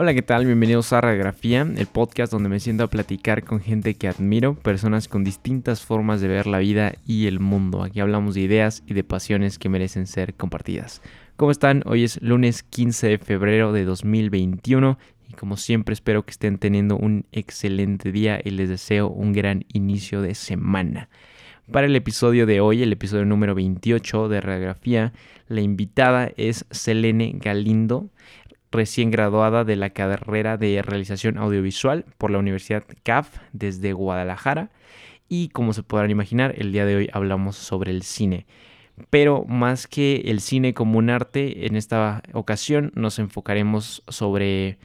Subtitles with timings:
[0.00, 0.46] Hola, ¿qué tal?
[0.46, 5.08] Bienvenidos a Radiografía, el podcast donde me siento a platicar con gente que admiro, personas
[5.08, 7.82] con distintas formas de ver la vida y el mundo.
[7.82, 11.02] Aquí hablamos de ideas y de pasiones que merecen ser compartidas.
[11.34, 11.82] ¿Cómo están?
[11.84, 14.98] Hoy es lunes 15 de febrero de 2021
[15.30, 19.64] y como siempre espero que estén teniendo un excelente día y les deseo un gran
[19.72, 21.08] inicio de semana.
[21.72, 25.12] Para el episodio de hoy, el episodio número 28 de Radiografía,
[25.48, 28.08] la invitada es Selene Galindo
[28.70, 34.70] recién graduada de la carrera de realización audiovisual por la Universidad CAF desde Guadalajara.
[35.28, 38.46] Y como se podrán imaginar, el día de hoy hablamos sobre el cine.
[39.10, 44.78] Pero más que el cine como un arte, en esta ocasión nos enfocaremos sobre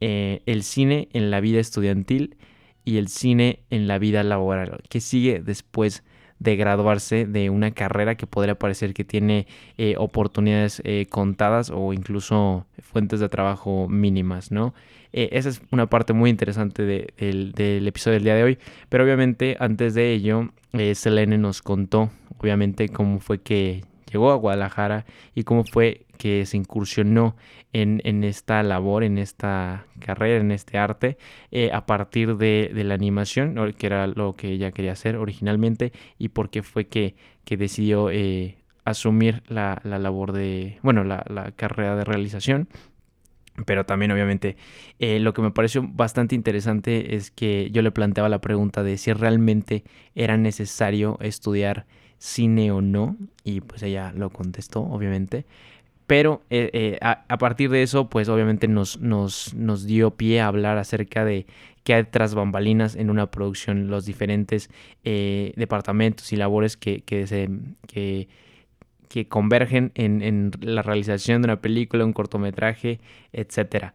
[0.00, 2.36] eh, el cine en la vida estudiantil
[2.84, 6.04] y el cine en la vida laboral, que sigue después
[6.44, 9.46] de graduarse de una carrera que podría parecer que tiene
[9.78, 14.74] eh, oportunidades eh, contadas o incluso fuentes de trabajo mínimas, ¿no?
[15.12, 19.56] Eh, esa es una parte muy interesante del episodio del día de hoy, pero obviamente
[19.58, 20.50] antes de ello,
[20.94, 26.56] Selene nos contó, obviamente, cómo fue que llegó a Guadalajara y cómo fue que se
[26.56, 27.36] incursionó
[27.72, 31.18] en, esta labor, en esta carrera, en este arte,
[31.50, 36.28] eh, a partir de, la animación, que era lo que ella quería hacer originalmente, y
[36.28, 42.68] por qué fue que, decidió eh, asumir la, labor de, bueno, la, carrera de realización.
[43.66, 44.56] Pero también obviamente
[44.98, 48.98] eh, lo que me pareció bastante interesante es que yo le planteaba la pregunta de
[48.98, 49.84] si realmente
[50.16, 51.86] era necesario estudiar
[52.18, 53.16] cine o no.
[53.44, 55.44] Y pues ella lo contestó, obviamente.
[56.06, 60.48] Pero eh, eh, a, partir de eso, pues obviamente nos, nos, nos, dio pie a
[60.48, 61.46] hablar acerca de
[61.82, 64.68] qué hay tras bambalinas en una producción, los diferentes
[65.04, 67.24] eh, departamentos y labores que, que,
[67.86, 68.28] que,
[69.08, 73.00] que convergen en, en, la realización de una película, un cortometraje,
[73.32, 73.92] etc.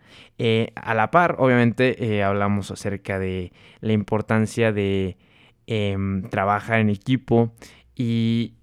[0.75, 5.17] a la par, obviamente, hablamos acerca de la importancia de
[5.67, 7.52] em, trabajar en equipo
[7.99, 8.54] y,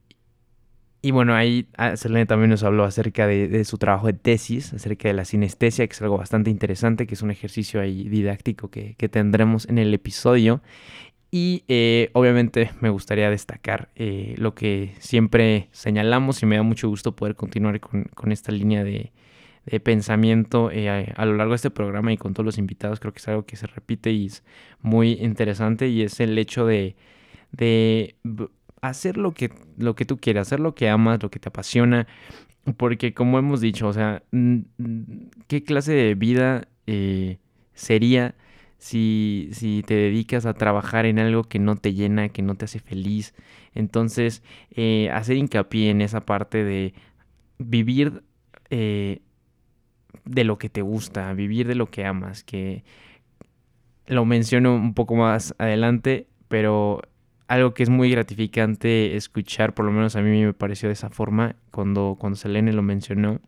[1.02, 5.08] y bueno, ahí ah, Selene también nos habló acerca de, su trabajo de tesis, acerca
[5.08, 8.94] de la sinestesia, que es algo bastante interesante, que es un ejercicio ahí didáctico que,
[9.10, 10.62] tendremos en el episodio.
[11.30, 16.88] Y eh, obviamente me gustaría destacar eh, lo que siempre señalamos y me da mucho
[16.88, 19.12] gusto poder continuar con, esta línea de,
[19.84, 23.00] pensamiento eh, a, lo largo de este programa y con todos los invitados.
[23.00, 24.42] Creo que es algo que se repite y es
[24.80, 26.96] muy interesante y es el hecho de,
[27.52, 28.14] de
[28.80, 32.06] hacer lo que, lo que tú quieras, hacer lo que amas, lo que te apasiona,
[32.76, 34.22] porque como hemos dicho, o sea,
[35.46, 37.38] ¿qué clase de vida eh,
[37.74, 38.34] sería
[38.78, 42.64] si, si, te dedicas a trabajar en algo que no te llena, que no te
[42.66, 43.34] hace feliz?
[43.74, 46.94] Entonces, eh, hacer hincapié en esa parte de
[47.58, 48.22] vivir
[48.70, 49.20] eh,
[50.24, 52.84] de lo que te gusta, vivir de lo que amas, que
[54.06, 57.02] lo menciono un poco más adelante, pero
[57.48, 61.10] algo que es muy gratificante escuchar, por lo menos a mí me pareció de esa
[61.10, 63.40] forma cuando, cuando Selene lo mencionó,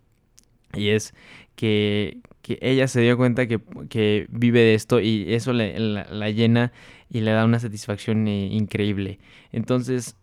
[0.74, 1.14] y es
[1.56, 2.20] que,
[2.60, 6.72] ella se dio cuenta que, vive de esto y eso la, llena
[7.10, 9.18] y le da una satisfacción eh, increíble.
[9.52, 10.16] Entonces,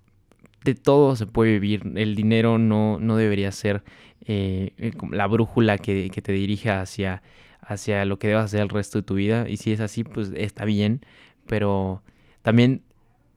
[0.64, 3.84] de todo se puede vivir, el dinero no, no debería ser
[4.26, 7.22] eh, eh, la brújula que, que te dirija hacia,
[7.62, 10.32] hacia lo que debas hacer el resto de tu vida, y si es así, pues
[10.36, 11.02] está bien,
[11.46, 12.02] pero
[12.42, 12.82] también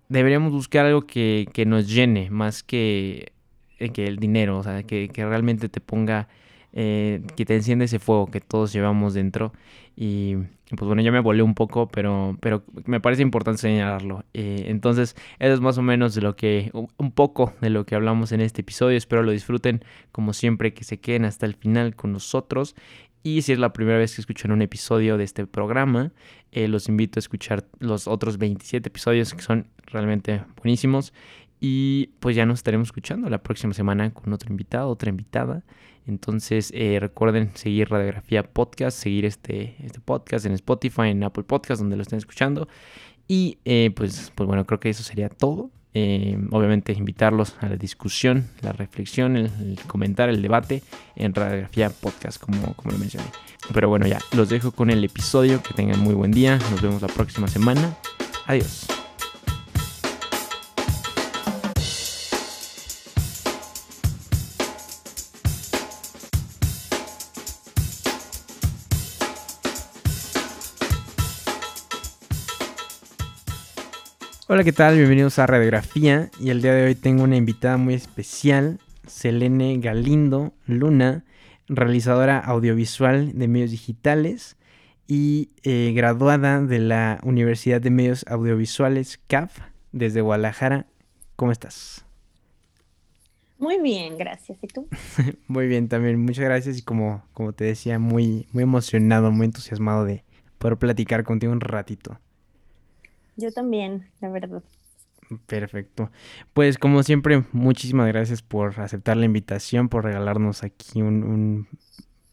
[0.09, 3.33] deberíamos buscar algo que, nos llene más que,
[3.79, 6.29] eh, que, el dinero, o sea, que, realmente te ponga,
[6.73, 9.53] eh, que te enciende ese fuego que todos llevamos dentro.
[9.97, 10.37] Y
[10.77, 14.25] pues bueno, ya me volé un poco, pero, pero me parece importante señalarlo.
[14.35, 17.95] Eh, entonces, eso es más o menos de lo que, un poco de lo que
[17.95, 18.97] hablamos en este episodio.
[18.97, 19.83] Espero lo disfruten,
[20.13, 22.77] como siempre, que se queden hasta el final con nosotros.
[23.23, 26.13] Y si es la primera vez que escuchan un episodio de este programa,
[26.53, 31.13] los invito a escuchar los otros 27 episodios que son realmente buenísimos.
[31.61, 35.65] Y pues ya nos estaremos escuchando la próxima semana con otro invitado, otra invitada.
[36.07, 41.81] Entonces eh, recuerden seguir Radiografía Podcast, seguir este, este podcast en Spotify, en Apple Podcast,
[41.81, 42.69] donde lo estén escuchando.
[43.27, 45.71] Y eh, pues, pues bueno, creo que eso sería todo.
[45.95, 50.83] Eh, obviamente invitarlos a la discusión, la reflexión, el, el, comentar, el debate
[51.17, 53.27] en Radiografía Podcast, como, como lo mencioné.
[53.73, 55.63] Pero bueno, ya los dejo con el episodio.
[55.63, 56.59] Que tengan muy buen día.
[56.71, 57.97] Nos vemos la próxima semana.
[58.47, 58.98] Adiós.
[74.51, 74.97] Hola, ¿qué tal?
[74.97, 80.55] Bienvenidos a Radiografía y el día de hoy tengo una invitada muy especial, Selene Galindo
[80.65, 81.27] Luna,
[81.69, 84.57] realizadora audiovisual de medios digitales.
[85.07, 89.59] y eh, graduada de la Universidad de Medios Audiovisuales, CAF,
[89.93, 90.87] desde Guadalajara.
[91.37, 92.07] ¿Cómo estás?
[93.59, 94.57] Muy bien, gracias.
[94.63, 94.89] ¿Y tú?
[95.47, 96.19] muy bien, también.
[96.25, 100.25] Muchas gracias y como, como te decía, muy, muy emocionado, muy entusiasmado de
[100.57, 102.19] poder platicar contigo un ratito.
[103.39, 104.63] Yo también, la verdad.
[105.47, 106.11] Perfecto.
[106.53, 111.69] Pues como siempre, muchísimas gracias por aceptar la invitación, por regalarnos aquí un, un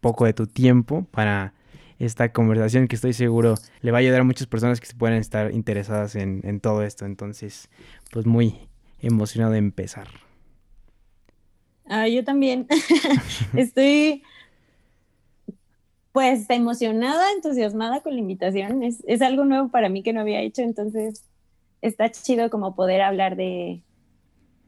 [0.01, 1.53] poco de tu tiempo para
[1.99, 5.17] esta conversación que estoy seguro le va a ayudar a muchas personas que se puedan
[5.17, 7.05] estar interesadas en, todo esto.
[7.05, 7.69] Entonces,
[8.11, 8.55] pues muy
[8.99, 10.07] emocionado de empezar.
[11.87, 12.67] Ah, yo también.
[13.55, 14.23] Estoy
[16.15, 18.83] pues emocionada, entusiasmada con la invitación.
[18.83, 21.25] Es, es, algo nuevo para mí que no había hecho, entonces
[21.81, 23.81] está chido como poder hablar de,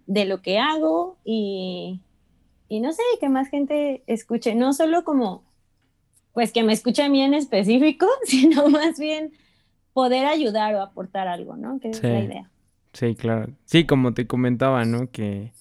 [0.07, 2.01] de lo que hago y,
[2.67, 5.45] y no sé, que más gente escuche, no solo como
[6.33, 9.31] pues que me escuche a mí en específico, sino más bien
[9.93, 11.79] poder ayudar o aportar algo, ¿no?
[11.79, 12.51] Que es la idea.
[12.91, 13.53] Sí, claro.
[13.63, 15.09] Sí, como te comentaba, ¿no?
[15.11, 15.53] Que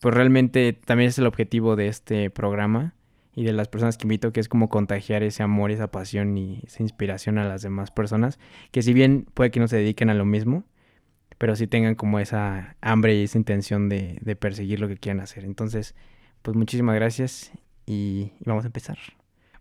[0.00, 2.96] pues realmente también es el objetivo de este programa
[3.34, 6.62] y de las personas que invito, que es como contagiar ese amor, esa pasión y
[6.66, 8.38] esa inspiración a las demás personas,
[8.70, 10.64] que si bien puede que no se dediquen a lo mismo,
[11.38, 15.44] pero sí tengan como esa hambre y esa intención de, perseguir lo que quieran hacer.
[15.44, 15.94] Entonces,
[16.42, 17.52] pues muchísimas gracias
[17.86, 18.98] y vamos a empezar.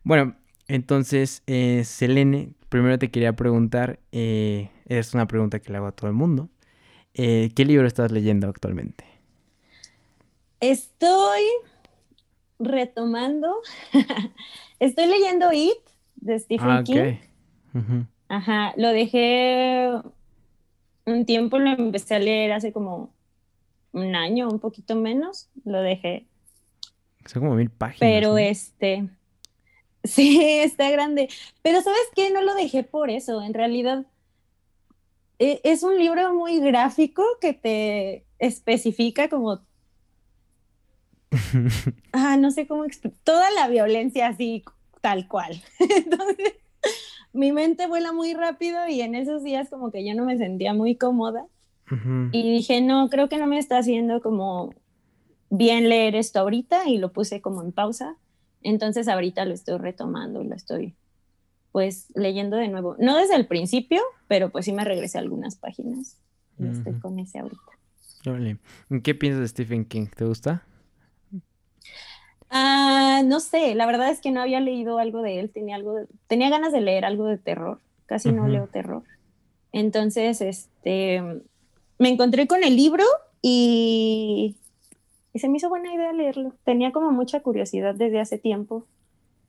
[0.04, 0.36] Bueno,
[0.68, 5.92] entonces, eh, Selene, primero te quería preguntar, eh, es una pregunta que le hago a
[5.92, 6.50] todo el mundo,
[7.14, 9.06] eh, ¿qué libro estás leyendo actualmente?
[10.60, 11.42] Estoy
[12.64, 13.56] retomando,
[14.80, 15.78] estoy leyendo It
[16.16, 17.16] de Stephen ah, King.
[18.28, 19.92] Ajá, lo dejé
[21.06, 23.14] un tiempo, lo empecé a leer hace como
[23.92, 26.26] un año, un poquito menos, lo dejé.
[27.26, 28.00] Son como mil páginas.
[28.00, 29.10] Pero este,
[30.04, 31.30] Sí, está grande.
[31.62, 32.32] Pero ¿sabes qué?
[32.32, 33.42] No lo dejé por eso.
[33.42, 34.06] En realidad
[35.40, 39.62] e, es un libro muy gráfico que te especifica como...
[42.14, 43.20] ah, no sé cómo explicar.
[43.24, 44.64] Toda la violencia así,
[45.02, 45.62] tal cual.
[45.80, 46.54] Entonces,
[47.34, 50.74] mi mente vuela muy rápido y en esos días como que yo no me sentía
[50.74, 51.46] muy cómoda.
[52.32, 54.74] Y dije, no, creo que no me está haciendo como
[55.50, 58.16] bien leer esto ahorita y lo puse como en pausa
[58.64, 60.96] entonces ahorita lo estoy retomando, lo estoy
[61.72, 62.96] pues leyendo de nuevo.
[63.00, 66.18] No desde el principio, pero pues sí me regresé a algunas páginas
[66.60, 68.60] y estoy con ese ahorita.
[69.04, 70.08] ¿Qué piensas de Stephen King?
[70.16, 70.64] ¿Te gusta?
[72.52, 75.96] Ah, no sé, la verdad es que no había leído algo de él, tenía algo
[76.28, 79.04] tenía ganas de leer algo de terror, casi no leo terror.
[79.72, 81.22] Entonces, este
[81.98, 83.06] me encontré con el libro
[83.42, 84.58] y
[85.34, 86.54] y se me hizo buena idea leerlo.
[86.66, 88.86] Tenía como mucha curiosidad desde hace tiempo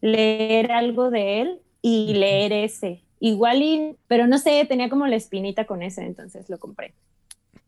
[0.00, 3.02] leer algo de él y leer ese.
[3.18, 6.94] Igual y, pero no sé, tenía como la espinita con ese, entonces lo compré.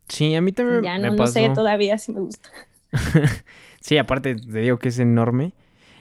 [0.09, 2.51] Sí, a mí también ya no, no sé todavía si me gusta.
[3.81, 5.53] sí, aparte te digo que es enorme.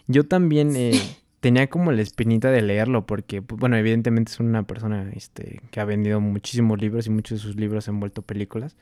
[0.08, 1.00] Yo también eh,
[1.40, 5.80] tenía como la espinita de leerlo porque, pues, bueno, evidentemente es una persona este, que
[5.80, 8.76] ha vendido muchísimos libros y muchos de sus libros han vuelto películas.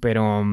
[0.00, 0.44] Pero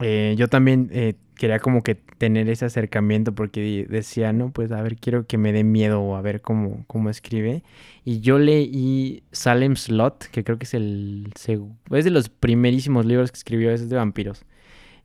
[0.00, 4.82] eh, yo también eh, quería como que tener ese acercamiento porque decía, no, pues a
[4.82, 7.62] ver, quiero que me dé miedo a ver cómo, cómo escribe.
[8.04, 11.32] Y yo leí Salem Slot, que creo que es el
[11.90, 14.44] es de los primerísimos libros que escribió, es de vampiros.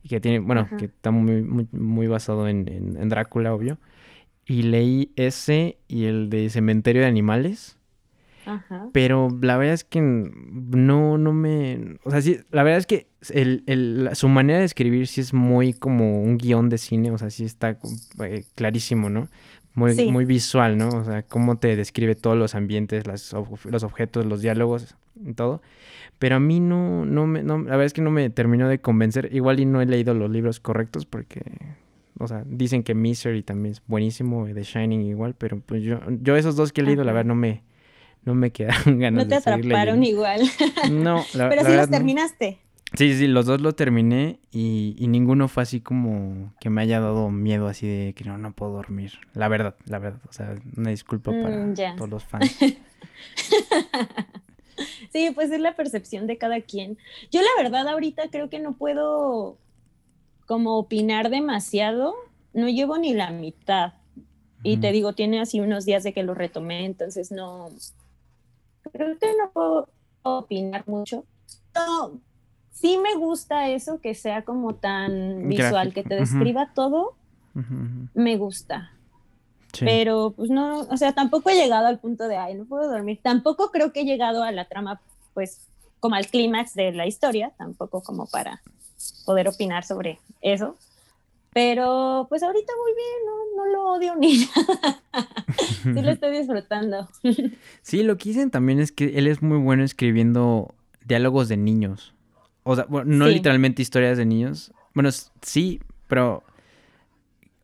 [0.02, 3.78] Y que tiene, bueno, que está muy, muy, muy basado en, en, Drácula, obvio.
[4.46, 7.76] Y leí ese y el de Cementerio de Animales.
[8.92, 11.98] Pero la verdad es que no, no me...
[12.02, 15.72] O sea, sí, la verdad es que el, su manera de escribir sí es muy
[15.72, 17.78] como un guion de cine, o sea, sí está
[18.24, 19.28] eh, clarísimo, ¿no?
[19.74, 20.88] Muy, muy visual, ¿no?
[20.88, 23.34] O sea, cómo te describe todos los ambientes, los
[23.84, 24.96] objetos, los diálogos
[25.34, 25.62] todo.
[26.18, 28.80] Pero a mí no, no me, no, la verdad es que no me terminó de
[28.80, 29.30] convencer.
[29.32, 31.42] Igual y no he leído los libros correctos porque,
[32.18, 36.36] o sea, dicen que Misery también es buenísimo, The Shining igual, pero pues yo, yo
[36.36, 37.62] esos dos que he leído, la verdad, no me,
[38.24, 40.42] no me quedaron ganas de No te atraparon igual.
[40.90, 42.58] No, la, Pero sí los terminaste.
[42.94, 47.30] Sí, sí, los dos lo terminé y, ninguno fue así como que me haya dado
[47.30, 49.12] miedo así de que no, no puedo dormir.
[49.32, 50.20] La verdad, la verdad.
[50.28, 52.58] O sea, una disculpa para mm, todos los fans.
[55.12, 56.98] sí, pues es la percepción de cada quien.
[57.30, 59.56] Yo la verdad ahorita creo que no puedo
[60.46, 62.14] como opinar demasiado.
[62.52, 63.94] No llevo ni la mitad.
[64.62, 67.70] Y te digo, tiene así unos días de que lo retomé, entonces no,
[68.92, 69.88] creo que no puedo
[70.22, 71.24] opinar mucho.
[71.74, 72.20] No,
[72.70, 77.14] sí me gusta eso que sea como tan visual, que te describa todo.
[78.14, 78.92] Me gusta.
[79.78, 83.20] Pero pues no, o sea, tampoco he llegado al punto de, ay, no puedo dormir.
[83.22, 85.00] Tampoco creo que he llegado a la trama,
[85.34, 85.60] pues,
[86.00, 88.62] como al clímax de la historia, tampoco como para
[89.24, 90.76] poder opinar sobre eso.
[91.52, 95.02] Pero pues ahorita muy bien, no, lo odio ni nada.
[95.82, 97.08] sí lo estoy disfrutando.
[97.82, 100.74] sí, lo que dicen también es que él es muy bueno escribiendo
[101.04, 102.14] diálogos de niños.
[102.62, 104.72] O sea, no literalmente historias de niños.
[104.94, 105.10] Bueno,
[105.42, 106.44] sí, pero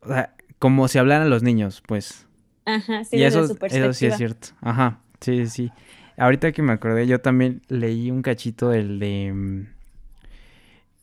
[0.01, 2.27] o sea, como si hablaran los niños, pues.
[2.65, 4.49] Ajá, sí, y eso, eso sí es cierto.
[4.61, 5.71] Ajá, sí, sí.
[6.17, 9.31] Ahorita que me acordé, yo también leí un cachito del de...
[9.33, 9.67] Mm,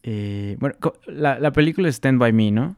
[0.02, 2.76] eh, bueno, la, la, película es Stand By Me, ¿no?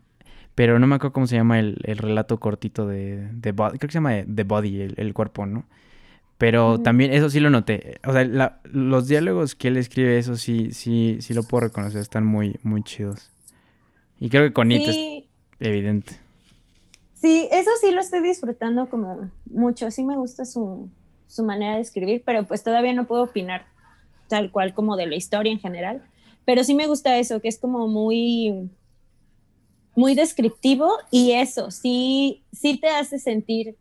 [0.54, 3.78] Pero no me acuerdo cómo se llama el, el relato cortito de, de Body.
[3.78, 5.66] Creo que se llama The Body, el, el cuerpo, ¿no?
[6.38, 7.98] Pero también eso sí lo noté.
[8.06, 12.00] O sea, los diálogos que él escribe, eso sí, sí, sí lo puedo reconocer.
[12.00, 13.32] Están muy, muy chidos.
[14.20, 15.24] Y creo que con It es
[15.60, 16.25] evidente.
[17.20, 19.90] Sí, eso sí lo estoy disfrutando como mucho.
[19.90, 20.88] Sí me gusta su,
[21.26, 23.66] su manera de escribir, pero pues todavía no puedo opinar
[24.28, 26.02] tal cual como de la historia en general.
[26.44, 28.70] Pero sí me gusta eso, que es como muy,
[29.96, 33.76] muy descriptivo y eso, sí, sí te hace sentir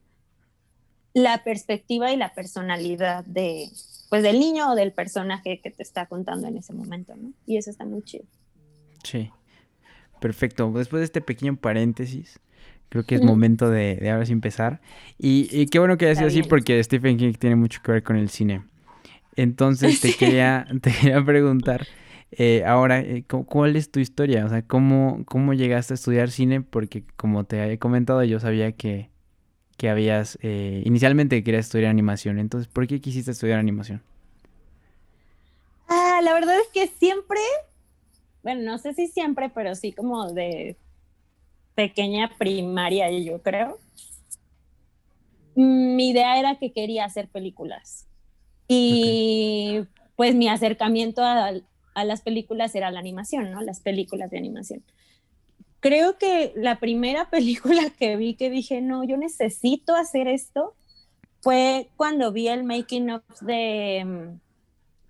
[1.14, 3.70] la perspectiva y la personalidad de,
[4.10, 7.32] pues, del niño o del personaje que te está contando en ese momento, ¿no?
[7.46, 8.26] Y eso está muy chido.
[9.04, 9.30] Sí,
[10.20, 10.72] perfecto.
[10.72, 12.40] Después de este pequeño paréntesis,
[12.90, 14.82] creo que es momento de, ahora sí empezar.
[15.18, 18.16] Y, qué bueno que haya sido así porque Stephen King tiene mucho que ver con
[18.16, 18.64] el cine.
[19.36, 21.88] Entonces te quería, te quería preguntar,
[22.32, 24.46] eh, ahora, eh, ¿cuál es tu historia?
[24.46, 26.62] O sea, ¿cómo, ¿cómo llegaste a estudiar cine?
[26.62, 29.10] Porque como te he comentado, yo sabía que
[29.78, 32.40] que habías eh, inicialmente querías estudiar animación.
[32.40, 34.02] Entonces, ¿por qué quisiste estudiar animación?
[35.88, 37.40] Ah, la verdad es que siempre,
[38.44, 40.78] bueno, no sé si siempre, pero sí como de
[41.76, 43.78] pequeña primaria, yo creo.
[45.56, 48.08] Mi idea era que quería hacer películas.
[48.68, 49.82] Y
[50.16, 51.52] pues mi acercamiento a,
[51.94, 53.62] a las películas era la animación, ¿no?
[53.62, 54.84] Las películas de animación
[55.86, 60.74] creo que la primera película que vi que dije, no, yo necesito hacer esto,
[61.42, 64.40] fue cuando vi el making of de mm,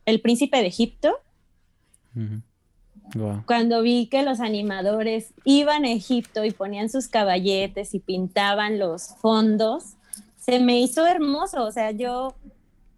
[0.06, 1.18] El Príncipe de Egipto.
[3.46, 9.16] Cuando vi que los animadores iban a Egipto y ponían sus caballetes y pintaban los
[9.22, 9.94] fondos,
[10.38, 11.64] se me hizo hermoso.
[11.64, 12.36] O sea, yo,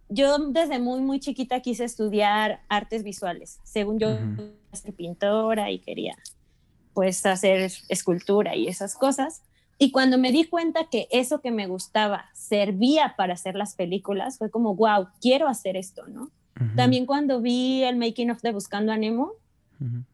[0.08, 3.60] yo desde muy, muy chiquita quise estudiar artes visuales.
[3.62, 4.18] Según yo,
[4.72, 6.16] soy pintora y quería
[6.94, 9.42] pues hacer escultura y esas cosas.
[9.78, 14.38] Y cuando me di cuenta que eso que me gustaba servía para hacer las películas,
[14.38, 16.32] fue como, wow, quiero hacer esto, ¿no?
[16.74, 19.34] También cuando vi el making of de Buscando a Nemo,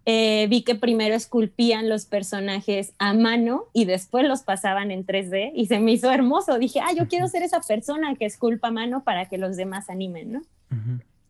[0.04, 5.52] eh, vi que primero esculpían los personajes a mano y después los pasaban en 3D
[5.54, 6.58] y se me hizo hermoso.
[6.58, 9.88] Dije, ah, yo quiero ser esa persona que esculpa a mano para que los demás
[9.88, 10.42] animen, ¿no?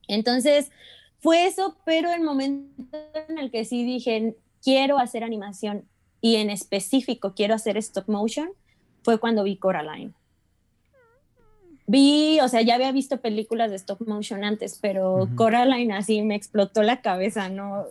[0.08, 0.70] Entonces,
[1.20, 2.98] fue eso, pero el momento
[3.28, 5.84] en el que sí dije, quiero hacer animación
[6.20, 8.48] y en específico quiero hacer stop motion
[9.02, 10.12] fue cuando vi Coraline.
[11.86, 16.34] Vi, o sea, ya había visto películas de stop motion antes, pero Coraline así me
[16.34, 17.84] explotó la cabeza, ¿no?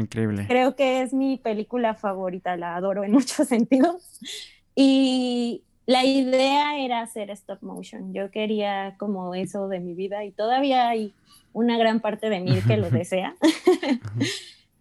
[0.00, 0.46] Increíble.
[0.46, 4.20] Creo que es mi película favorita, la adoro en muchos sentidos.
[4.74, 8.12] Y la idea era hacer stop motion.
[8.12, 11.12] Yo quería como eso de mi vida y todavía hay
[11.52, 13.36] una gran parte de mí que lo desea.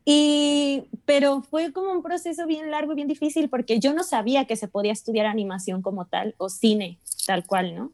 [0.06, 4.46] Y, pero fue como un proceso bien largo y bien difícil porque yo no sabía
[4.46, 7.92] que se podía estudiar animación como tal o cine tal cual, ¿no?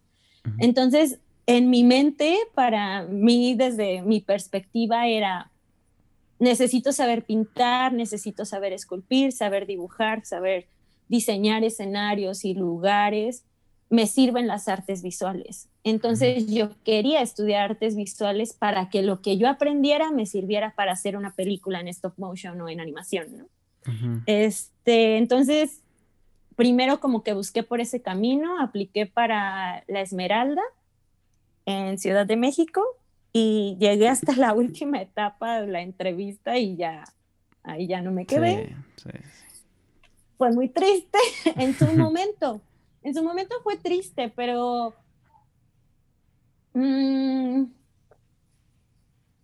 [0.58, 5.52] Entonces, en mi mente, para mí, desde mi perspectiva, era,
[6.40, 10.68] necesito saber pintar, necesito saber esculpir, saber dibujar, saber
[11.10, 13.44] diseñar escenarios y lugares,
[13.90, 15.68] me sirven las artes visuales.
[15.84, 20.94] Entonces yo quería estudiar artes visuales para que lo que yo aprendiera me sirviera para
[20.94, 23.46] hacer una película en stop motion o en animación, ¿no?
[24.28, 25.82] Este, entonces,
[26.56, 30.62] primero como que busqué por ese camino, apliqué para la Esmeralda
[31.66, 32.84] en Ciudad de México
[33.34, 37.04] y llegué hasta la última etapa de la entrevista y ya,
[37.64, 38.76] ahí ya no me quedé.
[40.38, 41.20] Fue muy triste
[41.58, 42.62] en su momento
[43.04, 44.94] en su momento fue triste, pero...
[46.74, 47.66] Mm,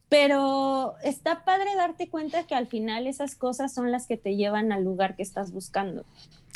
[0.10, 4.72] pero está padre darte cuenta que al final esas cosas son las que te llevan
[4.72, 6.06] al lugar que estás buscando.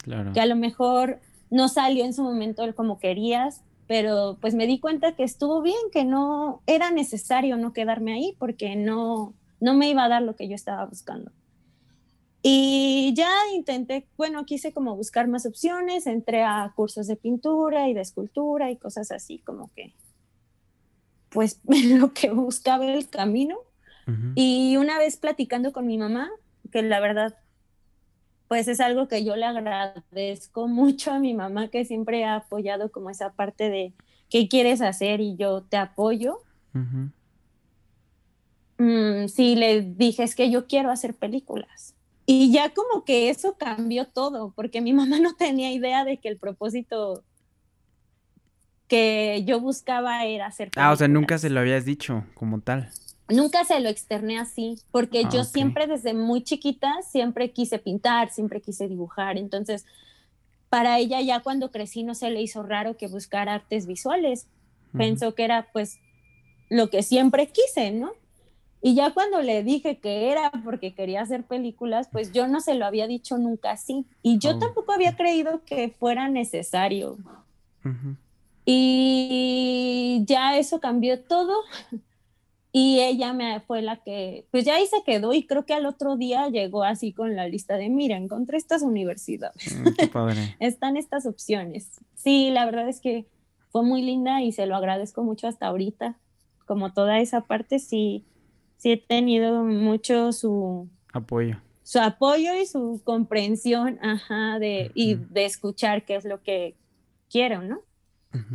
[0.04, 0.34] Claro.
[0.34, 1.20] Que a lo mejor
[1.50, 5.76] no salió en su momento como querías, pero pues me di cuenta que estuvo bien,
[5.92, 10.36] que no era necesario no quedarme ahí porque no, no me iba a dar lo
[10.36, 11.32] que yo estaba buscando.
[12.44, 17.96] Y ya intenté, bueno, quise como buscar más opciones, entré a cursos de pintura y
[17.96, 19.96] de escultura y cosas así, como que,
[21.30, 23.58] pues, lo que buscaba el camino.
[24.36, 26.30] Y una vez platicando con mi mamá,
[26.72, 27.38] que la verdad,
[28.50, 32.92] pues es algo que yo le agradezco mucho a mi mamá, que siempre ha apoyado
[32.92, 33.94] como esa parte de
[34.28, 36.42] qué quieres hacer y yo te apoyo.
[38.80, 41.94] Mm, sí, le dije, es que yo quiero hacer películas.
[42.26, 46.30] Y ya como que eso cambió todo, porque mi mamá no tenía idea de que
[46.30, 47.24] el propósito
[48.88, 50.90] que yo buscaba era hacer películas.
[50.90, 52.90] Ah, o sea, nunca se lo habías dicho como tal.
[53.30, 58.32] Nunca se lo externé así, porque ah, yo siempre desde muy chiquita, siempre quise pintar,
[58.32, 59.38] siempre quise dibujar.
[59.38, 59.86] Entonces,
[60.70, 64.48] para ella ya cuando crecí no se le hizo raro que buscar artes visuales.
[64.98, 66.00] Pensó que era pues
[66.70, 68.12] lo que siempre quise, ¿no?
[68.82, 72.76] Y ya cuando le dije que era porque quería hacer películas, pues yo no se
[72.76, 74.06] lo había dicho nunca así.
[74.22, 74.60] Y yo oh.
[74.60, 77.18] tampoco había creído que fuera necesario.
[78.66, 81.54] Y ya eso cambió todo.
[82.72, 85.88] Y ella me fue la que, pues ya ahí se quedó y creo que al
[85.88, 89.76] otro día llegó así con la lista de, mira, encontré estas universidades.
[89.76, 89.88] Mm,
[90.60, 92.00] Están estas opciones.
[92.14, 93.26] Sí, la verdad es que
[93.72, 96.18] fue muy linda y se lo agradezco mucho hasta ahorita.
[96.68, 98.26] Como toda esa parte, sí,
[98.78, 101.58] sí he tenido mucho su apoyo.
[101.82, 106.76] Su apoyo y su comprensión, ajá, de, y de escuchar qué es lo que
[107.32, 107.82] quiero, ¿no?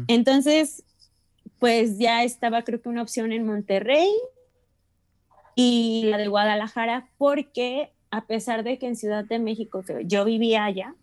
[0.07, 0.85] Entonces,
[1.65, 4.13] pues ya estaba creo que una opción en Monterrey
[5.55, 10.27] y la de Guadalajara, porque a pesar de que en Ciudad de México, que yo
[10.27, 10.95] vivía allá,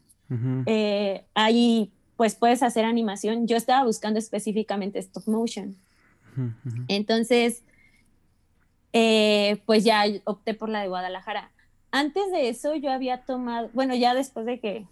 [0.67, 5.75] eh, ahí pues puedes hacer animación, yo estaba buscando específicamente stop motion.
[6.87, 7.63] Entonces,
[8.93, 11.51] eh, pues ya opté por la de Guadalajara.
[11.89, 14.85] Antes de eso yo había tomado, bueno, ya después de que...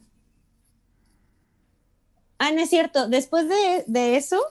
[2.39, 4.41] Ah, no es cierto, después de, de eso,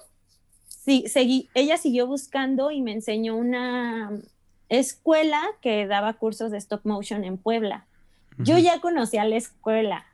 [0.88, 4.10] sí, seguí, ella siguió buscando y me enseñó una
[4.70, 7.84] escuela que daba cursos de stop motion en Puebla.
[8.38, 10.06] Yo ya conocía la escuela,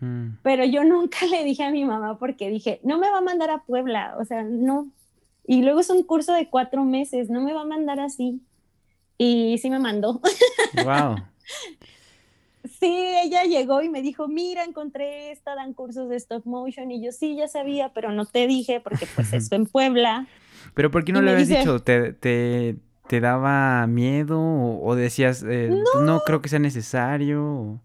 [0.00, 0.38] mm.
[0.42, 3.50] pero yo nunca le dije a mi mamá porque dije, no me va a mandar
[3.50, 4.88] a Puebla, o sea, no,
[5.46, 8.40] y luego es un curso de cuatro meses, no me va a mandar así.
[9.16, 10.20] Y sí me mandó.
[10.84, 11.18] Wow.
[12.84, 16.90] Sí, ella llegó y me dijo, mira, encontré esta, dan cursos de stop motion.
[16.90, 20.26] Y yo, sí, ya sabía, pero no te dije porque pues esto en Puebla.
[20.74, 21.80] Pero ¿por qué no le habías dicho?
[21.80, 22.76] ¿Te, te,
[23.08, 26.00] te daba miedo o, decías, eh, no.
[26.02, 26.20] no.
[26.20, 27.80] creo que sea necesario?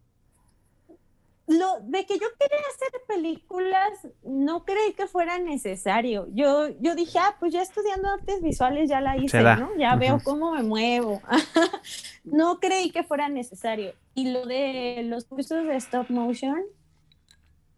[1.50, 6.28] Lo de que yo quería hacer películas, no creí que fuera necesario.
[6.32, 9.76] Yo, yo dije, ah, pues ya estudiando artes visuales ya la hice, ¿no?
[9.76, 11.24] Ya veo cómo me muevo.
[12.24, 13.94] no creí que fuera necesario.
[14.14, 16.62] Y lo de los cursos de stop motion,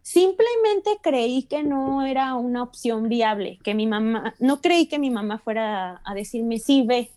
[0.02, 5.08] simplemente creí que no era una opción viable, que mi mamá, no creí que mi
[5.08, 7.10] mamá fuera a decirme, sí, ve.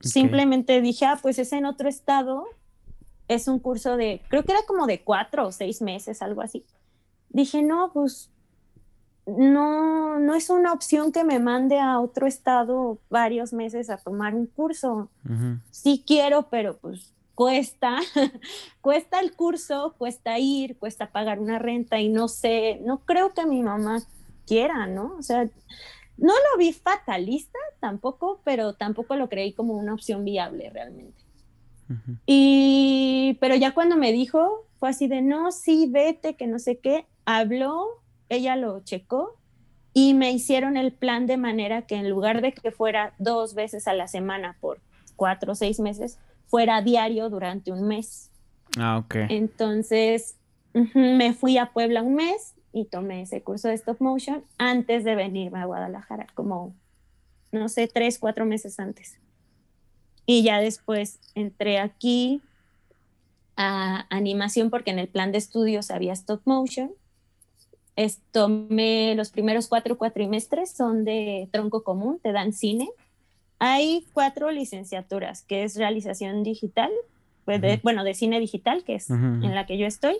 [0.00, 2.46] Simplemente dije, ah, pues es en otro estado,
[3.28, 6.64] es un curso de, creo que era como de cuatro o seis meses, algo así.
[7.28, 8.30] Dije, no, pues
[9.26, 14.34] no, no es una opción que me mande a otro estado varios meses a tomar
[14.34, 15.10] un curso.
[15.70, 17.98] Sí quiero, pero pues cuesta,
[18.80, 23.44] cuesta el curso, cuesta ir, cuesta pagar una renta y no sé, no creo que
[23.44, 24.02] mi mamá
[24.46, 25.14] quiera, ¿no?
[25.18, 25.44] O sea,
[26.16, 31.27] no lo vi fatalista tampoco, pero tampoco lo creí como una opción viable realmente.
[32.26, 36.78] Y, pero ya cuando me dijo, fue así de, no, sí, vete, que no sé
[36.78, 37.86] qué, habló,
[38.28, 39.36] ella lo checó
[39.92, 43.88] y me hicieron el plan de manera que en lugar de que fuera dos veces
[43.88, 44.80] a la semana por
[45.16, 48.30] cuatro o seis meses, fuera diario durante un mes.
[48.78, 49.14] Ah, ok.
[49.28, 50.36] Entonces,
[50.94, 55.14] me fui a Puebla un mes y tomé ese curso de stop motion antes de
[55.14, 56.74] venirme a Guadalajara, como,
[57.50, 59.18] no sé, tres, cuatro meses antes.
[60.30, 62.42] Y ya después entré aquí
[63.56, 66.90] a animación porque en el plan de estudios había stop motion.
[68.30, 72.90] tomé los primeros cuatro cuatrimestres, son de tronco común, te dan cine.
[73.58, 76.90] Hay cuatro licenciaturas, que es realización digital,
[77.46, 80.18] pues bueno, de cine digital, que es en la que yo estoy,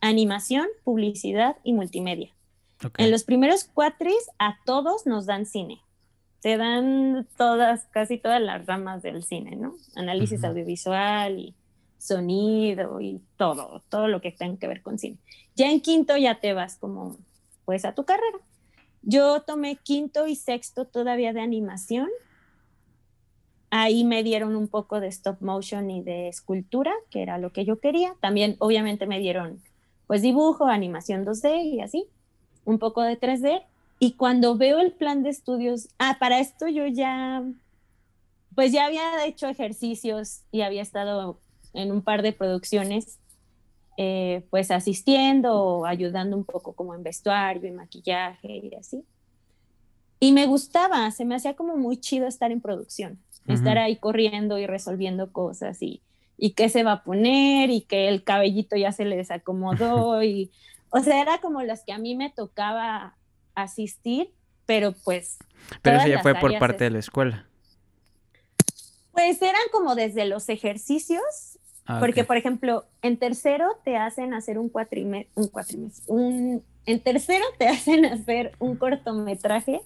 [0.00, 2.34] animación, publicidad y multimedia.
[2.98, 5.85] En los primeros cuatris a todos nos dan cine
[6.46, 9.74] te dan todas, casi todas las ramas del cine, ¿no?
[9.96, 11.56] Análisis audiovisual y
[11.98, 15.16] sonido y todo, todo lo que tenga que ver con cine.
[15.56, 17.16] Ya en quinto ya te vas como,
[17.64, 18.38] pues, a tu carrera.
[19.02, 22.10] Yo tomé quinto y sexto todavía de animación
[23.70, 27.64] ahí me dieron un poco de stop motion y de escultura, que era lo que
[27.64, 28.14] yo quería.
[28.20, 29.60] También obviamente me dieron
[30.06, 32.06] pues dibujo, animación 2D y así,
[32.64, 33.64] un poco de 3D.
[33.98, 37.42] Y cuando veo el plan de estudios, ah, para esto yo ya,
[38.54, 41.40] pues ya había hecho ejercicios y había estado
[41.72, 43.18] en un par de producciones,
[43.96, 49.04] eh, pues asistiendo o ayudando un poco como en vestuario y maquillaje y así.
[50.20, 54.58] Y me gustaba, se me hacía como muy chido estar en producción, estar ahí corriendo
[54.58, 56.02] y resolviendo cosas y,
[56.36, 60.50] y qué se va a poner y que el cabellito ya se le desacomodó y,
[60.90, 63.15] o sea, era como las que a mí me tocaba
[63.56, 64.32] asistir,
[64.66, 65.38] pero pues...
[65.82, 67.46] Pero eso ya fue por parte de la escuela.
[69.10, 74.58] Pues eran como desde los ejercicios, ah, porque por ejemplo, en tercero te hacen hacer
[74.58, 79.80] un cuatrimestre, un cuatrimestre, un, en tercero te hacen hacer un cortometraje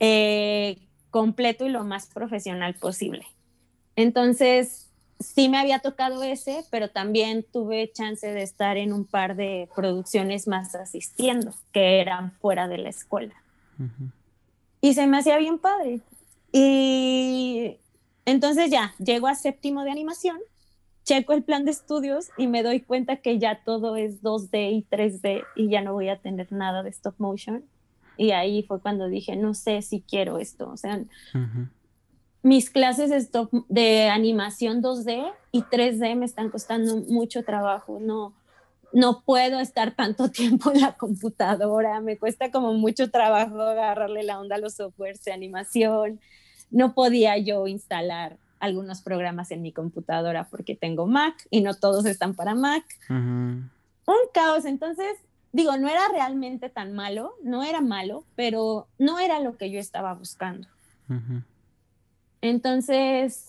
[0.00, 0.78] eh,
[1.10, 3.26] completo y lo más profesional posible.
[3.96, 4.83] Entonces,
[5.24, 9.68] sí me había tocado ese, pero también tuve chance de estar en un par de
[9.74, 13.34] producciones más asistiendo, que eran fuera de la escuela.
[14.80, 16.00] Y se me hacía bien padre.
[16.52, 17.78] Y
[18.24, 20.38] entonces ya, llego a séptimo de animación,
[21.04, 24.86] checo el plan de estudios y me doy cuenta que ya todo es 2D y
[24.88, 27.64] 3D y ya no voy a tener nada de stop motion.
[28.16, 30.70] Y ahí fue cuando dije, no sé si quiero esto.
[30.70, 31.02] O sea,
[32.44, 37.98] mis clases stop de animación 2D y 3D me están costando mucho trabajo.
[38.00, 38.34] No,
[38.92, 42.00] no puedo estar tanto tiempo en la computadora.
[42.00, 46.20] Me cuesta como mucho trabajo agarrarle la onda a los softwares de animación.
[46.70, 52.04] No podía yo instalar algunos programas en mi computadora porque tengo Mac y no todos
[52.04, 52.84] están para Mac.
[53.08, 53.70] Un
[54.34, 54.66] caos.
[54.66, 55.16] Entonces
[55.52, 59.80] digo, no era realmente tan malo, no era malo, pero no era lo que yo
[59.80, 60.68] estaba buscando.
[62.44, 63.48] Entonces,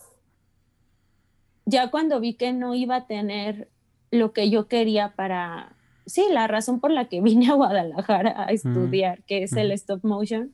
[1.66, 3.68] ya cuando vi que no iba a tener
[4.10, 8.54] lo que yo quería para, sí, la razón por la que vine a Guadalajara a
[8.54, 10.54] estudiar, que es el stop motion,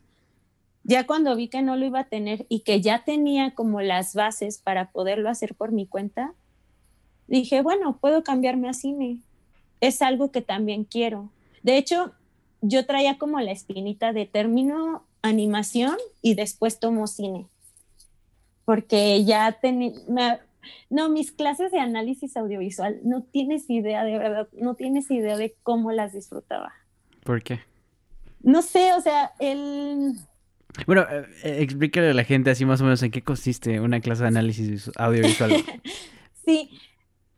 [0.83, 4.15] ya cuando vi que no lo iba a tener y que ya tenía como las
[4.15, 6.33] bases para poderlo hacer por mi cuenta,
[7.27, 9.19] dije, bueno, puedo cambiarme a cine.
[9.81, 11.29] Es algo que también quiero.
[11.61, 12.13] De hecho,
[12.61, 17.45] yo traía como la espinita de termino animación y después tomo cine.
[18.65, 20.41] Porque ya tenía,
[20.89, 25.55] no, mis clases de análisis audiovisual, no tienes idea, de verdad, no tienes idea de
[25.63, 26.73] cómo las disfrutaba.
[27.23, 27.61] ¿Por qué?
[28.41, 30.13] No sé, o sea, el...
[30.85, 33.99] Bueno, eh, eh, explícale a la gente así más o menos en qué consiste una
[33.99, 35.51] clase de análisis audiovisual.
[36.45, 36.71] sí,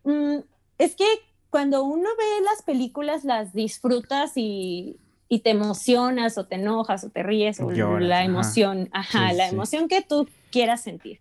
[0.03, 0.37] mm,
[0.77, 1.05] es que
[1.49, 4.99] cuando uno ve las películas, las disfrutas y,
[5.43, 10.03] te emocionas o te enojas o te ríes o la emoción, ajá, la emoción que
[10.03, 11.19] tú quieras sentir.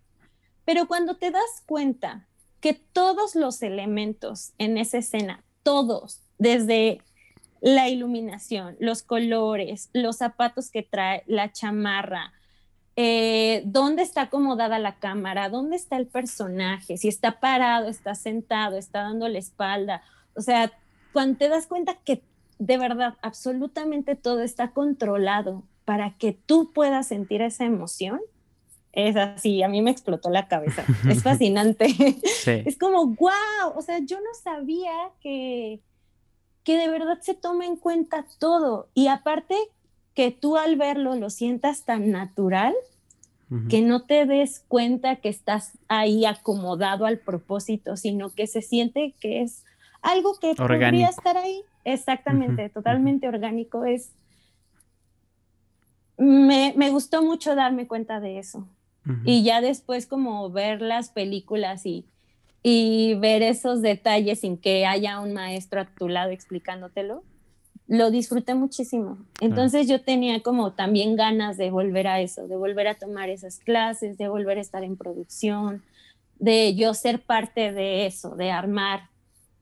[0.67, 2.29] Pero cuando te das cuenta
[2.61, 7.01] que todos los elementos en esa escena, todos, desde
[7.63, 12.35] la iluminación, los colores, los zapatos que trae, la chamarra,
[12.95, 18.77] eh, dónde está acomodada la cámara, dónde está el personaje, si está parado, está sentado,
[18.77, 20.03] está dando la espalda,
[20.37, 20.73] o sea,
[21.15, 22.23] cuando te das cuenta que
[22.59, 28.21] de verdad absolutamente todo está controlado para que tú puedas sentir esa emoción,
[28.93, 30.85] es así, a mí me explotó la cabeza.
[31.09, 31.87] Es fascinante.
[32.47, 35.81] Es como, wow, o sea, yo no sabía que,
[36.65, 38.89] que de verdad se toma en cuenta todo.
[38.95, 39.57] Y aparte,
[40.15, 42.75] que tú al verlo lo sientas tan natural,
[43.69, 49.15] que no te des cuenta que estás ahí acomodado al propósito, sino que se siente
[49.21, 49.67] que es
[50.01, 54.11] algo que podría estar ahí, exactamente, totalmente orgánico, es...
[56.17, 58.67] Me, me, gustó mucho darme cuenta de eso.
[59.25, 62.05] Y ya después como ver las películas y,
[62.63, 67.25] y ver esos detalles sin que haya un maestro a tu lado explicándotelo,
[67.89, 69.19] lo disfruté muchísimo.
[69.41, 73.59] Entonces yo tenía como también ganas de volver a eso, de volver a tomar esas
[73.59, 75.83] clases, de volver a estar en producción,
[76.39, 79.09] de yo ser parte de eso, de armar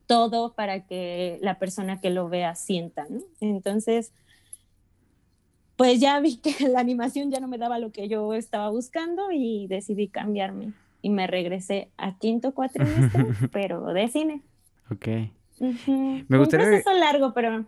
[0.07, 3.21] todo para que la persona que lo vea sienta, ¿no?
[3.39, 4.11] Entonces,
[5.81, 9.31] pues ya vi que la animación ya no me daba lo que yo estaba buscando
[9.31, 14.43] y decidí cambiarme y me regresé a quinto cuatrimestre, pero de cine.
[14.91, 15.07] Ok.
[15.57, 16.67] Me gustaría...
[16.67, 17.65] Un proceso largo, pero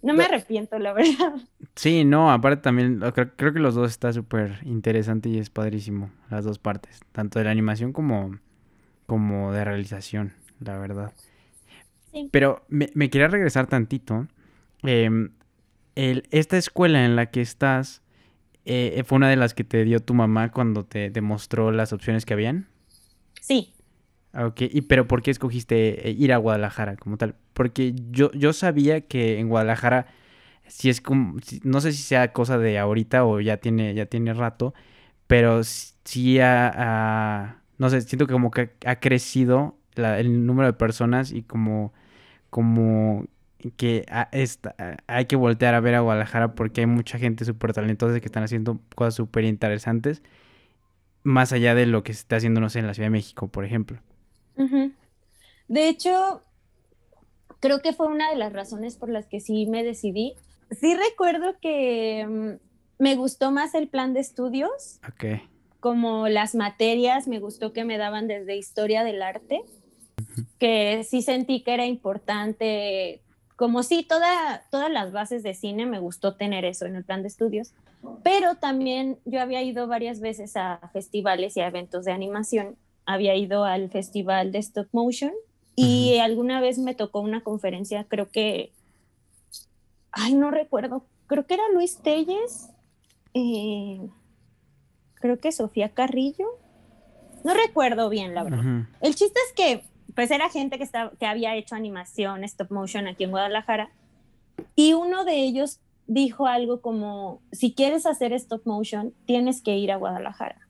[0.00, 1.34] no me arrepiento, la verdad.
[1.74, 6.10] Sí, no, aparte también creo, creo que los dos está súper interesante y es padrísimo,
[6.30, 8.38] las dos partes, tanto de la animación como,
[9.04, 11.12] como de realización, la verdad.
[12.30, 14.28] Pero me, me, quería regresar tantito.
[16.30, 18.02] Esta escuela en la que estás,
[18.64, 22.24] eh, fue una de las que te dio tu mamá cuando te, demostró las opciones
[22.24, 22.68] que habían.
[23.40, 23.74] Sí.
[24.32, 27.34] Ah, ok, y pero ¿por qué escogiste eh, ir a Guadalajara como tal?
[27.52, 30.06] Porque yo, yo sabía que en Guadalajara,
[30.68, 34.32] si es como, no sé si sea cosa de ahorita o ya tiene, ya tiene
[34.32, 34.72] rato,
[35.26, 41.32] pero sí ha, no sé, siento que como que ha crecido el número de personas
[41.32, 41.92] y como,
[42.50, 43.26] como
[43.76, 44.06] que
[45.06, 48.42] hay que voltear a ver a Guadalajara porque hay mucha gente súper talentosa que están
[48.42, 50.22] haciendo cosas súper interesantes,
[51.22, 53.48] más allá de lo que se está haciendo, no sé, en la Ciudad de México,
[53.48, 54.00] por ejemplo.
[55.68, 56.42] De hecho,
[57.60, 60.34] creo que fue una de las razones por las que sí me decidí.
[60.70, 65.00] Sí recuerdo que mm, me gustó más el plan de estudios.
[65.80, 69.62] Como las materias, me gustó que me daban desde historia del arte,
[70.58, 73.22] que sí sentí que era importante
[73.60, 77.20] como sí, toda, todas las bases de cine me gustó tener eso en el plan
[77.20, 77.74] de estudios,
[78.22, 82.76] pero también yo había ido varias veces a festivales y a eventos de animación.
[83.04, 85.32] Había ido al festival de stop motion
[85.76, 88.72] y alguna vez me tocó una conferencia, creo que,
[90.10, 92.70] ay, no recuerdo, creo que era Luis Telles,
[93.34, 94.00] eh,
[95.16, 96.46] creo que Sofía Carrillo,
[97.44, 98.88] no recuerdo bien, la verdad.
[99.02, 103.06] El chiste es que pues era gente que, estaba, que había hecho animación, stop motion
[103.06, 103.90] aquí en Guadalajara.
[104.74, 109.92] Y uno de ellos dijo algo como, si quieres hacer stop motion, tienes que ir
[109.92, 110.68] a Guadalajara,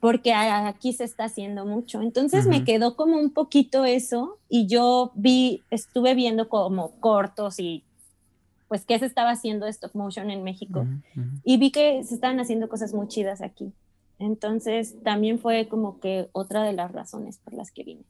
[0.00, 2.00] porque aquí se está haciendo mucho.
[2.00, 7.84] Entonces me quedó como un poquito eso y yo vi, estuve viendo como cortos y
[8.68, 10.86] pues qué se estaba haciendo stop motion en México
[11.44, 13.74] y vi que se estaban haciendo cosas muy chidas aquí.
[14.18, 18.04] Entonces también fue como que otra de las razones por las que vine.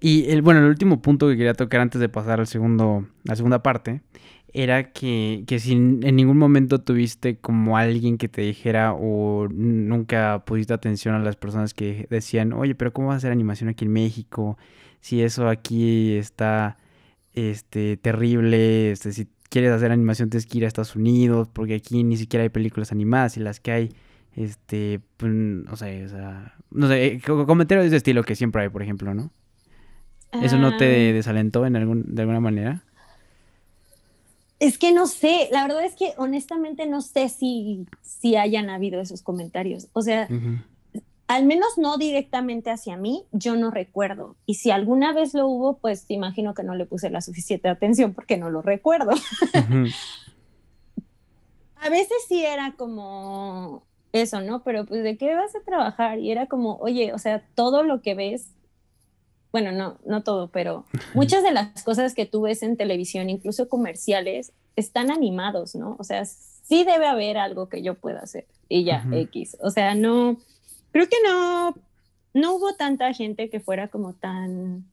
[0.00, 3.36] Y el, bueno, el último punto que quería tocar antes de pasar al segundo, la
[3.36, 4.02] segunda parte,
[4.52, 10.44] era que, que si en ningún momento tuviste como alguien que te dijera o nunca
[10.46, 13.84] pusiste atención a las personas que decían, oye, pero ¿cómo vas a hacer animación aquí
[13.84, 14.56] en México?
[15.00, 16.78] Si eso aquí está
[17.34, 22.04] este, terrible, este, si quieres hacer animación tienes que ir a Estados Unidos, porque aquí
[22.04, 23.92] ni siquiera hay películas animadas y las que hay,
[24.34, 25.32] este, pues,
[25.70, 29.14] o sea, o sea no sé, comentarios de ese estilo que siempre hay, por ejemplo,
[29.14, 29.30] ¿no?
[30.32, 32.82] ¿Eso no te desalentó en algún, de alguna manera?
[34.60, 39.00] Es que no sé, la verdad es que honestamente no sé si, si hayan habido
[39.00, 39.88] esos comentarios.
[39.92, 40.28] O sea,
[41.28, 44.34] al menos no directamente hacia mí, yo no recuerdo.
[44.46, 48.14] Y si alguna vez lo hubo, pues imagino que no le puse la suficiente atención
[48.14, 49.12] porque no lo recuerdo.
[51.76, 54.62] a veces sí era como eso, ¿no?
[54.64, 56.18] Pero pues de qué vas a trabajar?
[56.18, 58.48] Y era como, oye, o sea, todo lo que ves
[59.52, 60.84] bueno, no, no todo, pero
[61.14, 65.96] muchas de las cosas que tú ves en televisión, incluso comerciales, están animados, ¿no?
[65.98, 69.56] O sea, sí debe haber algo que yo pueda hacer y ya, X.
[69.60, 70.36] O sea, no,
[70.92, 71.74] creo que no,
[72.34, 74.84] no hubo tanta gente que fuera como tan,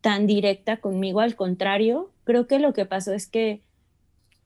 [0.00, 3.62] tan directa conmigo, al contrario, creo que lo que pasó es que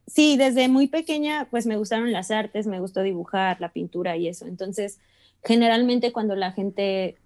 [0.07, 4.29] sí, desde muy pequeña, pues me gustaron las artes, me gustó dibujar, la pintura y
[4.29, 4.47] eso.
[4.47, 4.99] Entonces,
[5.43, 7.17] generalmente cuando la gente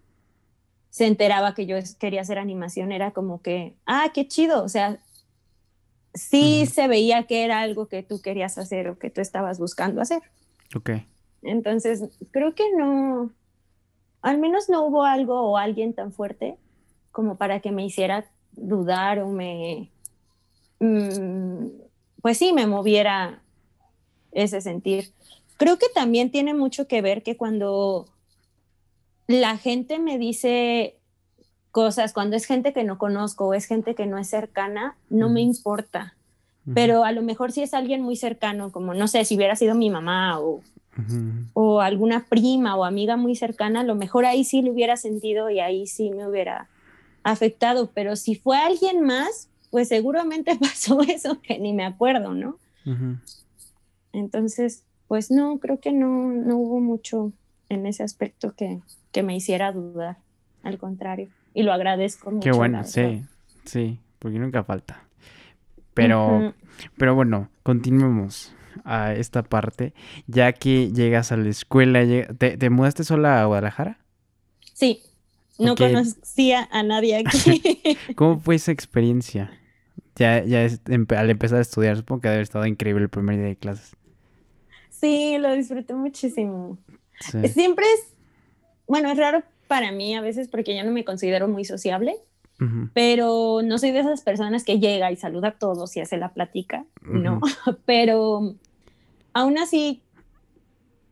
[0.97, 4.99] se enteraba que yo quería hacer animación, era como que, ah, qué chido, o sea,
[6.15, 10.01] sí se veía que era algo que tú querías hacer o que tú estabas buscando
[10.01, 10.23] hacer.
[10.75, 10.93] Ok.
[11.43, 13.31] Entonces, creo que no,
[14.23, 16.57] al menos no hubo algo o alguien tan fuerte
[17.13, 19.91] como para que me hiciera dudar o me,
[20.81, 21.67] mm,
[22.23, 23.43] pues sí, me moviera
[24.33, 25.13] ese sentir.
[25.59, 28.07] Creo que también tiene mucho que ver que cuando
[29.27, 30.97] la gente me dice
[31.71, 35.29] cosas, cuando es gente que no conozco o es gente que no es cercana, no
[35.29, 36.15] me importa.
[36.75, 39.77] Pero a lo mejor si es alguien muy cercano, como no sé, si hubiera sido
[39.77, 40.63] mi mamá o,
[41.53, 45.49] o alguna prima o amiga muy cercana, a lo mejor ahí sí lo hubiera sentido
[45.49, 46.69] y ahí sí me hubiera
[47.23, 47.91] afectado.
[47.95, 52.59] Pero si fue alguien más, pues seguramente pasó eso que ni me acuerdo, ¿no?
[54.13, 57.33] Entonces, pues no, creo que no, no hubo mucho
[57.69, 58.81] en ese aspecto que,
[59.13, 60.19] que me hiciera dudar.
[60.63, 61.29] Al contrario.
[61.55, 62.51] Y lo agradezco mucho.
[62.51, 63.23] Qué bueno, sí,
[63.65, 65.05] sí, porque nunca falta.
[65.95, 66.55] Pero,
[66.99, 68.53] pero bueno, continuemos
[68.85, 69.95] a esta parte.
[70.27, 72.05] Ya que llegas a la escuela,
[72.37, 73.99] ¿te, te mudaste sola a Guadalajara?
[74.75, 75.03] Sí,
[75.59, 77.97] no conocía a nadie aquí.
[78.15, 79.51] ¿Cómo fue esa experiencia?
[80.17, 83.47] Ya, ya al empezar a estudiar, supongo que debe haber estado increíble el primer día
[83.47, 83.97] de clases.
[84.91, 86.79] Sí, lo disfruté muchísimo.
[87.21, 88.17] Siempre es
[88.87, 92.17] bueno, es raro para mí a veces porque yo no me considero muy sociable,
[92.95, 96.33] pero no soy de esas personas que llega y saluda a todos y hace la
[96.33, 97.41] plática, no,
[97.85, 98.55] pero
[99.35, 100.03] aún así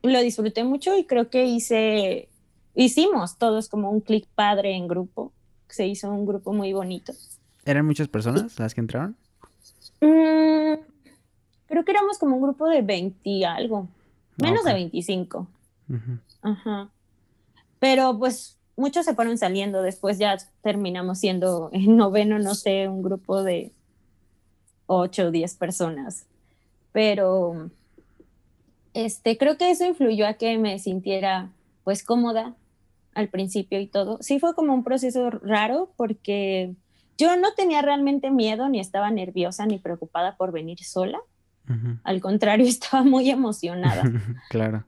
[0.03, 2.29] lo disfruté mucho y creo que hice,
[2.75, 5.33] hicimos todos como un clic padre en grupo.
[5.69, 7.13] Se hizo un grupo muy bonito.
[7.65, 9.17] ¿Eran muchas personas las que entraron?
[10.01, 10.75] Mm,
[11.67, 13.89] creo que éramos como un grupo de 20 y algo,
[14.37, 15.49] menos de 25.
[16.43, 16.91] Ajá.
[17.79, 23.03] Pero pues muchos se fueron saliendo, después ya terminamos siendo en noveno, no sé, un
[23.03, 23.73] grupo de
[24.87, 26.27] 8 o 10 personas.
[26.93, 27.71] Pero
[28.95, 31.51] este, creo que eso influyó a que me sintiera
[31.83, 32.55] pues cómoda
[33.15, 34.19] al principio y todo.
[34.21, 36.75] Sí fue como un proceso raro porque
[37.17, 41.19] yo no tenía realmente miedo, ni estaba nerviosa, ni preocupada por venir sola.
[42.03, 44.05] Al contrario, estaba muy emocionada.
[44.51, 44.85] claro.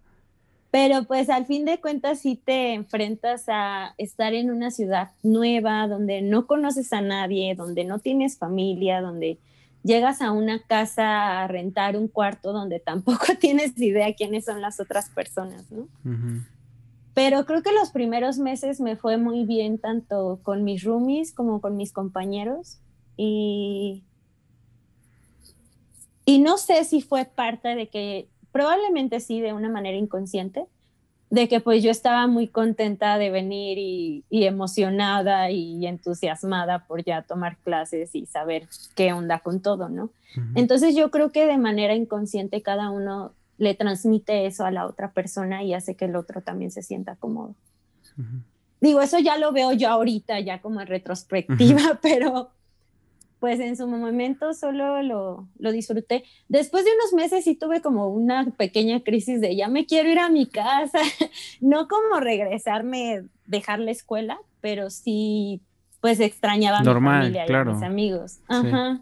[0.70, 5.86] Pero pues al fin de cuentas sí te enfrentas a estar en una ciudad nueva,
[5.88, 9.38] donde no conoces a nadie, donde no tienes familia, donde
[9.82, 14.80] llegas a una casa a rentar un cuarto donde tampoco tienes idea quiénes son las
[14.80, 15.88] otras personas, ¿no?
[17.14, 21.62] Pero creo que los primeros meses me fue muy bien tanto con mis roomies como
[21.62, 22.78] con mis compañeros
[23.16, 24.02] y
[26.28, 30.64] y no sé si fue parte de que probablemente sí de una manera inconsciente
[31.28, 37.20] de que pues yo estaba muy contenta de venir y, emocionada y entusiasmada por ya
[37.20, 40.08] tomar clases y saber qué onda con todo, ¿no?
[40.54, 45.10] Entonces yo creo que de manera inconsciente cada uno le transmite eso a la otra
[45.10, 47.54] persona y hace que el otro también se sienta cómodo.
[48.80, 52.52] Digo, eso ya lo veo yo ahorita, ya como en retrospectiva, pero
[53.38, 56.24] pues en su momento solo lo, lo, disfruté.
[56.48, 60.18] Después de unos meses sí tuve como una pequeña crisis de ya me quiero ir
[60.18, 60.98] a mi casa,
[61.60, 65.60] no como regresarme, dejar la escuela, pero sí
[66.00, 68.38] pues extrañaba a mi familia y a mis amigos.
[68.48, 69.00] Ajá.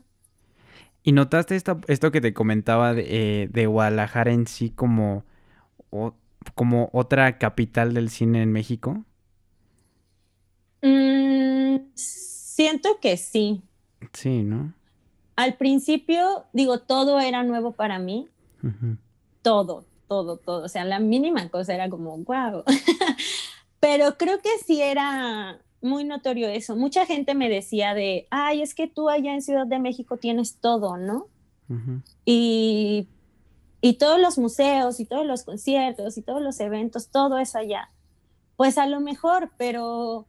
[1.02, 5.24] ¿Y notaste esto, esto que te comentaba de, eh, de Guadalajara en sí como,
[6.54, 9.04] como otra capital del cine en México?
[10.80, 13.62] Mm, siento que sí.
[14.14, 14.72] Sí, ¿no?
[15.36, 18.28] Al principio, digo, todo era nuevo para mí.
[19.42, 20.64] Todo, todo, todo.
[20.64, 22.64] O sea, la mínima cosa era como, wow.
[23.80, 26.76] Pero creo que sí era muy notorio eso.
[26.76, 30.56] Mucha gente me decía de, ay, es que tú allá en Ciudad de México tienes
[30.56, 31.26] todo, ¿no?
[32.26, 33.08] y,
[33.80, 37.90] y todos los museos y todos los conciertos y todos los eventos, todo es allá.
[38.56, 40.26] Pues a lo mejor, pero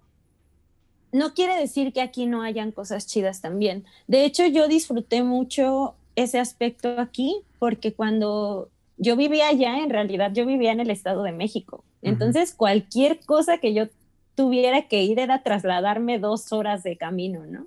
[1.16, 3.86] no quiere decir que aquí no hayan cosas chidas también.
[4.06, 10.32] De hecho, yo disfruté mucho ese aspecto aquí porque cuando yo vivía allá, en realidad
[10.34, 11.86] yo vivía en el Estado de México.
[12.02, 13.88] Entonces, cualquier cosa que yo
[14.36, 17.66] tuviera que ir era trasladarme dos horas de camino, ¿no?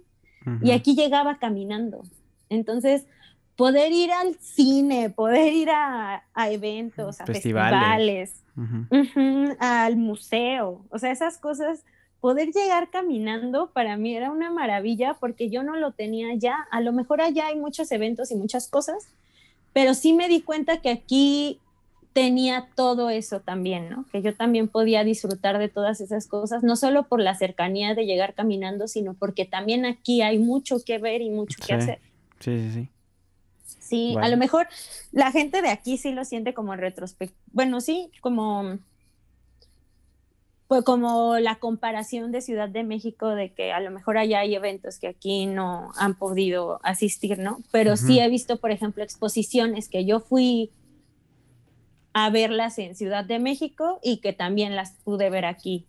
[0.62, 2.02] Y aquí llegaba caminando.
[2.48, 3.06] Entonces,
[3.56, 8.42] poder ir al cine, poder ir a, eventos, a festivales,
[9.58, 11.84] al museo, o sea, esas cosas
[12.20, 16.66] poder llegar caminando para mí era una maravilla porque yo no lo tenía ya.
[16.70, 19.09] A lo mejor allá hay muchos eventos y muchas cosas,
[19.72, 21.61] pero sí me di cuenta que aquí
[22.12, 24.04] tenía todo eso también, ¿no?
[24.11, 28.07] Que yo también podía disfrutar de todas esas cosas, no solo por la cercanía de
[28.07, 32.00] llegar caminando, sino porque también aquí hay mucho que ver y mucho que hacer.
[32.40, 32.88] Sí, sí, sí.
[33.88, 34.66] Sí, a lo mejor
[35.12, 37.40] la gente de aquí sí lo siente como retrospectiva.
[37.52, 38.78] Bueno, sí, como
[40.68, 44.54] pues como la comparación de Ciudad de México de que a lo mejor allá hay
[44.54, 47.62] eventos que aquí no han podido asistir, ¿no?
[47.72, 50.70] Pero sí he visto, por ejemplo, exposiciones que yo fui
[52.12, 55.87] a verlas en Ciudad de México y que también las pude ver aquí.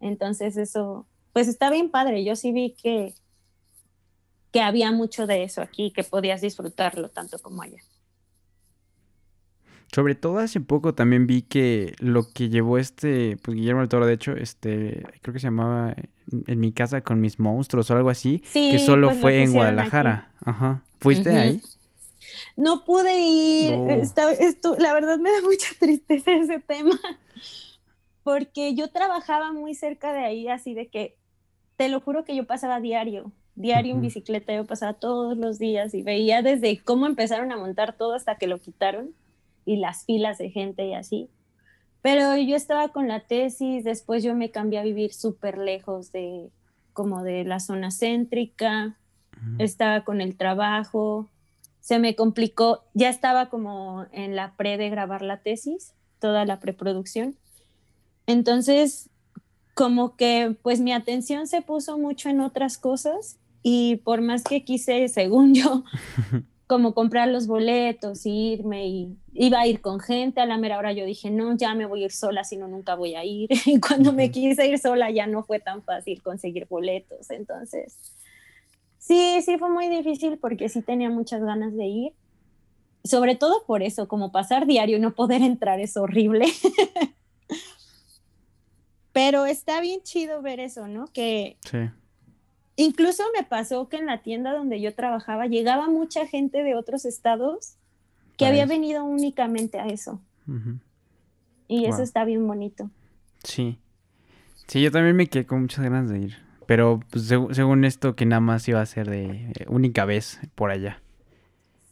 [0.00, 2.22] Entonces eso, pues está bien padre.
[2.22, 3.14] Yo sí vi que,
[4.52, 7.82] que había mucho de eso aquí, que podías disfrutarlo tanto como allá.
[9.92, 14.06] Sobre todo hace poco también vi que lo que llevó este, pues Guillermo del Toro,
[14.06, 15.94] de hecho, este, creo que se llamaba
[16.46, 20.30] En mi casa con mis monstruos o algo así, que solo pues, fue en Guadalajara.
[20.44, 20.82] Ajá.
[21.00, 21.62] ¿Fuiste ahí?
[22.56, 23.72] No pude ir.
[24.40, 26.98] esto, la verdad me da mucha tristeza ese tema.
[28.22, 31.16] Porque yo trabajaba muy cerca de ahí, así de que,
[31.76, 35.94] te lo juro que yo pasaba diario, diario en bicicleta, yo pasaba todos los días
[35.94, 39.14] y veía desde cómo empezaron a montar todo hasta que lo quitaron
[39.68, 41.28] y las filas de gente y así.
[42.00, 46.50] Pero yo estaba con la tesis, después yo me cambié a vivir súper lejos de
[46.94, 48.96] como de la zona céntrica,
[49.58, 51.28] estaba con el trabajo,
[51.80, 56.60] se me complicó, ya estaba como en la pre de grabar la tesis, toda la
[56.60, 57.36] preproducción.
[58.26, 59.10] Entonces,
[59.74, 64.64] como que pues mi atención se puso mucho en otras cosas y por más que
[64.64, 65.84] quise, según yo,
[66.68, 70.42] como comprar los boletos, irme y iba a ir con gente.
[70.42, 72.68] A la mera hora yo dije, no, ya me voy a ir sola, si no,
[72.68, 73.48] nunca voy a ir.
[73.66, 77.30] Y cuando me quise ir sola ya no fue tan fácil conseguir boletos.
[77.30, 77.96] Entonces,
[78.98, 82.12] sí, sí fue muy difícil porque sí tenía muchas ganas de ir.
[83.02, 86.44] Sobre todo por eso, como pasar diario y no poder entrar es horrible.
[89.12, 91.06] Pero está bien chido ver eso, ¿no?
[91.06, 91.78] Que sí
[92.80, 97.04] Incluso me pasó que en la tienda donde yo trabajaba llegaba mucha gente de otros
[97.04, 97.74] estados
[98.36, 100.20] que había venido únicamente a eso.
[101.66, 102.88] Y eso está bien bonito.
[103.42, 103.80] Sí.
[104.68, 106.36] Sí, yo también me quedé con muchas ganas de ir.
[106.66, 110.70] Pero pues, según esto, que nada más iba a ser de eh, única vez por
[110.70, 111.02] allá.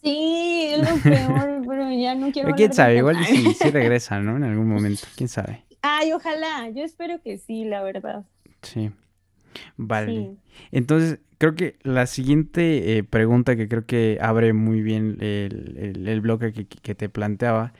[0.04, 2.54] Sí, es lo peor, pero ya no quiero.
[2.54, 4.36] quién sabe, igual sí, sí regresa, ¿no?
[4.36, 5.64] En algún momento, quién sabe.
[5.82, 8.24] Ay, ojalá, yo espero que sí, la verdad.
[8.62, 8.92] Sí.
[9.76, 10.36] Vale.
[10.72, 16.52] Entonces, creo que la siguiente eh, pregunta que creo que abre muy bien el, bloque
[16.52, 17.72] que, te planteaba,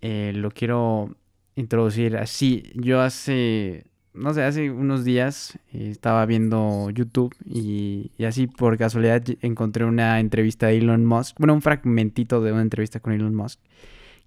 [0.00, 1.16] eh, lo quiero
[1.56, 2.72] introducir así.
[2.74, 8.76] Yo hace, no sé, hace unos días eh, estaba viendo YouTube y, y, así por
[8.78, 13.34] casualidad encontré una entrevista de Elon Musk, bueno, un fragmentito de una entrevista con Elon
[13.34, 13.60] Musk,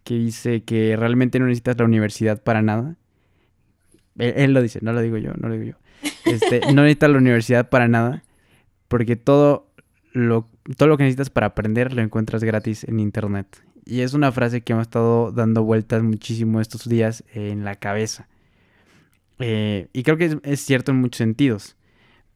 [0.03, 2.95] que dice que realmente no necesitas la universidad para nada.
[4.17, 5.86] él lo dice, no lo digo yo, no lo digo yo
[6.31, 8.23] este, no necesitas la universidad para nada,
[8.87, 9.67] porque todo
[10.13, 10.47] lo,
[10.77, 13.63] todo lo que necesitas para aprender lo encuentras gratis en internet.
[13.85, 17.75] Y es una frase que me ha estado dando vueltas muchísimo estos días en la
[17.75, 18.27] cabeza.
[19.39, 21.75] Eh, y creo que es, cierto en muchos sentidos.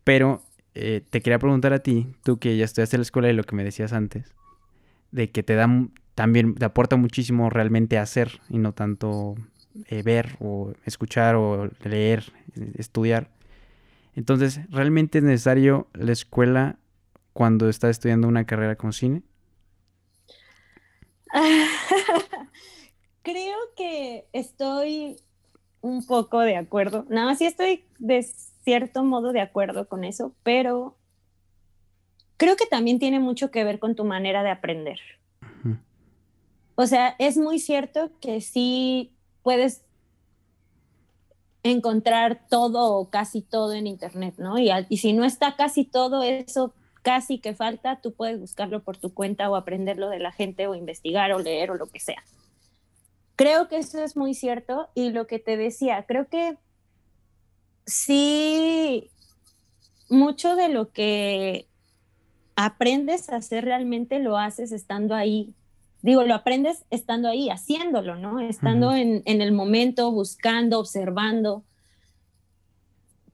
[0.03, 0.41] Pero
[0.75, 3.43] eh, te quería preguntar a ti, tú que ya estudiaste en la escuela y lo
[3.43, 4.33] que me decías antes,
[5.11, 5.67] de que te da
[6.15, 9.35] también, te aporta muchísimo realmente hacer y no tanto
[9.87, 12.31] eh, ver o escuchar o leer,
[12.75, 13.29] estudiar.
[14.15, 16.77] Entonces, ¿realmente es necesario la escuela
[17.33, 19.23] cuando estás estudiando una carrera con cine?
[23.23, 25.17] Creo que estoy
[25.81, 27.05] un poco de acuerdo.
[27.09, 28.23] Nada más sí estoy de
[28.63, 30.97] cierto modo de acuerdo con eso, pero
[32.37, 34.99] creo que también tiene mucho que ver con tu manera de aprender.
[36.75, 39.83] O sea, es muy cierto que sí puedes
[41.63, 44.57] encontrar todo o casi todo en Internet, ¿no?
[44.57, 48.97] Y, y si no está casi todo eso casi que falta, tú puedes buscarlo por
[48.97, 52.23] tu cuenta o aprenderlo de la gente o investigar o leer o lo que sea.
[53.35, 56.57] Creo que eso es muy cierto y lo que te decía, creo que
[57.85, 59.09] sí,
[60.09, 61.67] mucho de lo que
[62.55, 65.55] aprendes a hacer realmente lo haces estando ahí
[66.01, 68.39] digo, lo aprendes estando ahí, haciéndolo, ¿no?
[68.39, 71.63] Estando en, el momento, buscando, observando.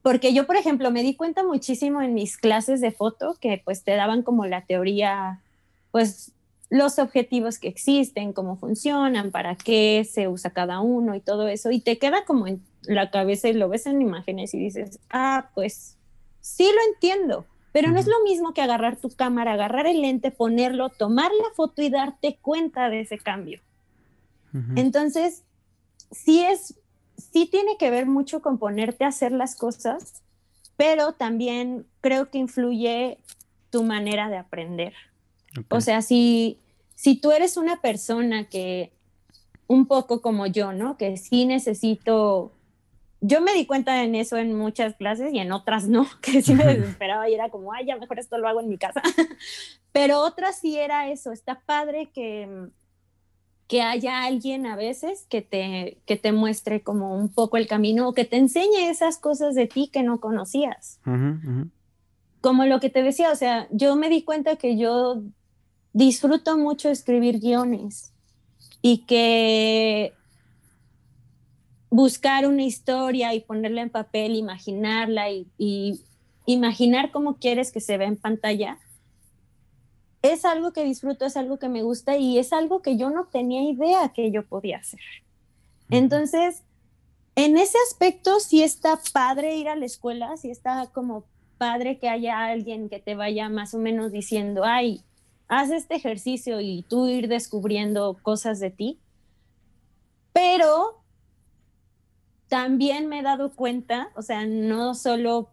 [0.02, 3.84] Porque yo, por ejemplo, me di cuenta muchísimo en mis clases de foto que pues
[3.84, 5.42] te daban como la teoría,
[5.92, 6.32] pues
[6.70, 11.72] los objetivos que existen, cómo funcionan, para qué se usa cada uno y todo eso.
[11.72, 15.50] Y te queda como en la cabeza y lo ves en imágenes y dices, ah,
[15.54, 15.98] pues
[16.42, 17.46] sí lo entiendo
[17.78, 21.54] pero no es lo mismo que agarrar tu cámara, agarrar el lente, ponerlo, tomar la
[21.54, 23.62] foto y darte cuenta de ese cambio.
[24.76, 25.44] Entonces,
[26.10, 26.80] sí es,
[27.18, 30.24] sí tiene que ver mucho con ponerte a hacer las cosas,
[30.76, 33.20] pero también creo que influye
[33.70, 34.94] tu manera de aprender.
[35.70, 36.58] O sea, si,
[36.96, 38.92] si tú eres una persona que
[39.68, 40.98] un poco como yo, ¿no?
[40.98, 42.54] Que sí necesito
[43.22, 46.54] yo me di cuenta en eso en muchas clases y en otras no, que sí
[46.54, 49.02] me desesperaba y era como, ay, ya mejor esto lo hago en mi casa.
[49.92, 52.70] Pero otras sí era eso, está padre que,
[53.68, 58.08] que haya alguien a veces que te, que te muestre como un poco el camino
[58.08, 61.00] o que te enseñe esas cosas de ti que no conocías.
[62.42, 65.24] Como lo que te decía, o sea, yo me di cuenta que yo
[65.94, 68.14] disfruto mucho escribir guiones
[68.84, 70.14] y que
[71.90, 76.02] buscar una historia y ponerla en papel, imaginarla y,
[76.46, 78.80] imaginar cómo quieres que se vea en pantalla,
[80.22, 83.26] es algo que disfruto, es algo que me gusta y es algo que yo no
[83.26, 85.02] tenía idea que yo podía hacer.
[85.90, 86.64] Entonces,
[87.36, 91.26] en ese aspecto sí está padre ir a la escuela, sí está como
[91.58, 95.04] padre que haya alguien que te vaya más o menos diciendo, ay,
[95.50, 99.00] haz este ejercicio y tú ir descubriendo cosas de ti.
[100.34, 101.04] Pero
[102.48, 105.50] también me he dado cuenta, o sea, no solo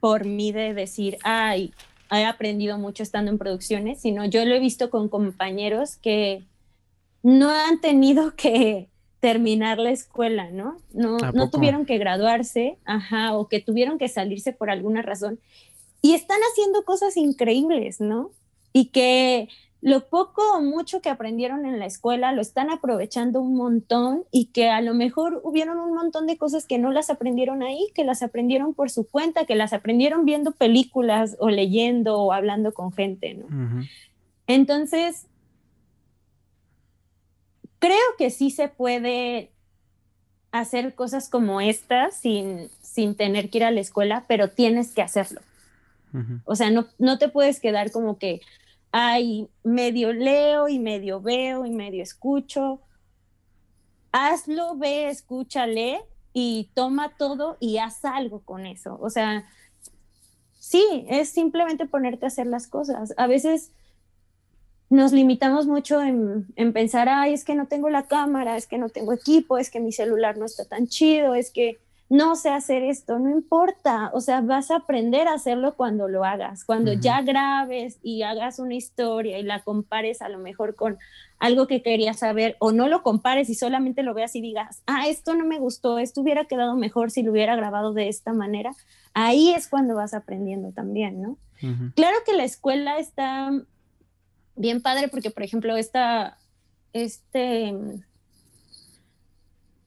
[0.00, 1.72] por mí de decir, ay,
[2.10, 6.42] he aprendido mucho estando en producciones, sino yo lo he visto con compañeros que
[7.22, 8.88] no han tenido que
[9.20, 10.78] terminar la escuela, ¿no?
[10.92, 15.38] No, no tuvieron que graduarse, ajá, o que tuvieron que salirse por alguna razón.
[16.02, 18.32] Y están haciendo cosas increíbles, ¿no?
[18.72, 19.48] Y que
[19.82, 24.46] lo poco o mucho que aprendieron en la escuela lo están aprovechando un montón y
[24.46, 28.04] que a lo mejor hubieron un montón de cosas que no las aprendieron ahí, que
[28.04, 32.92] las aprendieron por su cuenta, que las aprendieron viendo películas o leyendo o hablando con
[32.92, 33.84] gente, ¿no?
[34.46, 35.26] Entonces,
[37.80, 39.50] creo que sí se puede
[40.52, 45.02] hacer cosas como estas sin, sin tener que ir a la escuela, pero tienes que
[45.02, 45.40] hacerlo.
[46.44, 48.42] O sea, no, no te puedes quedar como que,
[48.92, 52.80] ay, medio leo y medio veo y medio escucho.
[54.12, 56.02] Hazlo, ve, escúchale
[56.34, 58.98] y toma todo y haz algo con eso.
[59.00, 59.48] O sea,
[60.58, 63.14] sí, es simplemente ponerte a hacer las cosas.
[63.16, 63.72] A veces
[64.90, 68.76] nos limitamos mucho en, en, pensar, ay, es que no tengo la cámara, es que
[68.76, 71.80] no tengo equipo, es que mi celular no está tan chido, es que
[72.12, 76.24] no sé hacer esto, no importa, o sea, vas a aprender a hacerlo cuando lo
[76.24, 80.98] hagas, cuando ya grabes y hagas una historia y la compares a lo mejor con
[81.38, 85.08] algo que querías saber o no lo compares y solamente lo veas y digas, ah,
[85.08, 88.72] esto no me gustó, esto hubiera quedado mejor si lo hubiera grabado de esta manera,
[89.14, 91.38] ahí es cuando vas aprendiendo también, ¿no?
[91.94, 93.52] Claro que la escuela está
[94.54, 96.36] bien padre porque, por ejemplo, esta,
[96.92, 97.74] este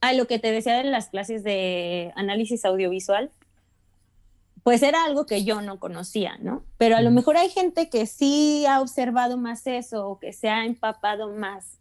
[0.05, 3.31] a lo que te decía de las clases de análisis audiovisual,
[4.61, 6.63] pues era algo que yo no conocía, ¿no?
[6.77, 10.49] Pero a lo mejor hay gente que sí ha observado más eso o que se
[10.49, 11.79] ha empapado más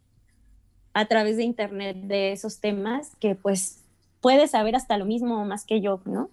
[0.94, 3.82] a través de internet de esos temas, que pues
[4.22, 6.30] puede saber hasta lo mismo más que yo, ¿no?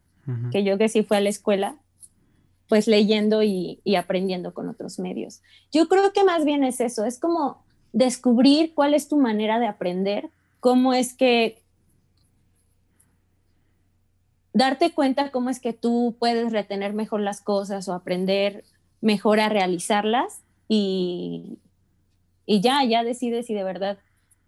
[0.51, 1.75] Que yo que sí fui a la escuela,
[2.69, 5.41] pues leyendo y, y aprendiendo con otros medios.
[5.73, 9.67] Yo creo que más bien es eso, es como descubrir cuál es tu manera de
[9.67, 10.29] aprender,
[10.61, 11.60] cómo es que
[14.53, 18.63] darte cuenta cómo es que tú puedes retener mejor las cosas o aprender
[18.99, 21.57] mejor a realizarlas y,
[22.45, 23.97] y ya, ya decides si de verdad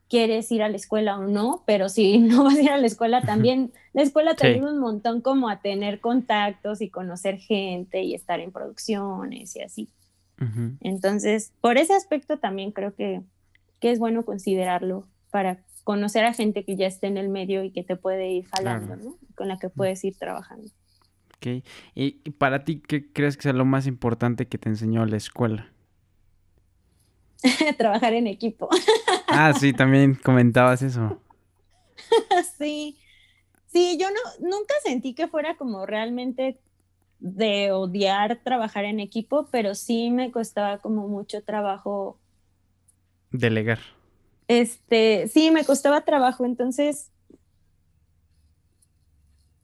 [0.10, 2.88] quieres ir a la escuela o no, pero si no vas a ir a la
[2.88, 8.04] escuela también, la escuela te ayuda un montón como a tener contactos y conocer gente
[8.04, 9.90] y estar en producciones y así.
[10.82, 13.22] Entonces, por ese aspecto también creo que,
[13.80, 17.72] que es bueno considerarlo para conocer a gente que ya esté en el medio y
[17.72, 19.18] que te puede ir jalando, ¿no?
[19.36, 20.68] Con la que puedes ir trabajando.
[21.38, 21.64] Ok.
[21.94, 25.72] ¿Y para ti qué crees que es lo más importante que te enseñó la escuela?
[27.78, 28.70] Trabajar en equipo.
[29.28, 31.22] ah, sí, también comentabas eso.
[32.58, 32.98] sí.
[33.68, 36.60] Sí, yo no, nunca sentí que fuera como realmente
[37.20, 42.20] de odiar trabajar en equipo, pero sí me costaba como mucho trabajo.
[43.32, 43.80] Delegar
[44.62, 47.12] este, sí, me costaba trabajo, entonces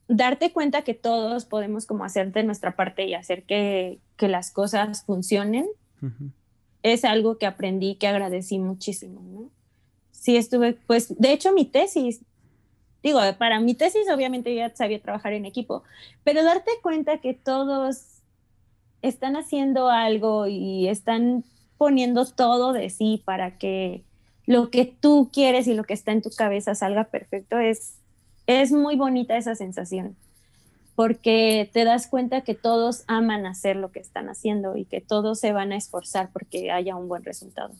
[0.08, 5.04] darte cuenta que todos podemos como hacer de nuestra parte y hacer que, las cosas
[5.04, 5.66] funcionen,
[6.82, 9.50] es algo que aprendí, que agradecí muchísimo, ¿no?
[10.10, 12.20] Sí, estuve, pues, de hecho mi tesis,
[13.02, 15.84] digo, para mi tesis obviamente ya sabía trabajar en equipo,
[16.22, 18.20] pero darte cuenta que todos
[19.00, 21.44] están haciendo algo y están
[21.78, 24.04] poniendo todo de sí para que
[24.50, 27.94] lo que tú quieres y lo que está en tu cabeza salga perfecto, es,
[28.48, 30.16] es muy bonita esa sensación,
[30.96, 35.38] porque te das cuenta que todos aman hacer lo que están haciendo y que todos
[35.38, 37.70] se van a esforzar porque haya un buen resultado.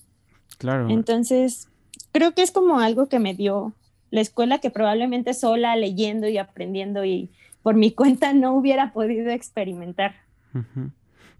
[0.58, 0.88] Claro.
[0.90, 1.66] Entonces,
[2.12, 3.72] creo que es como algo que me dio
[4.12, 7.30] la escuela que probablemente sola leyendo y aprendiendo y
[7.64, 10.14] por mi cuenta no hubiera podido experimentar.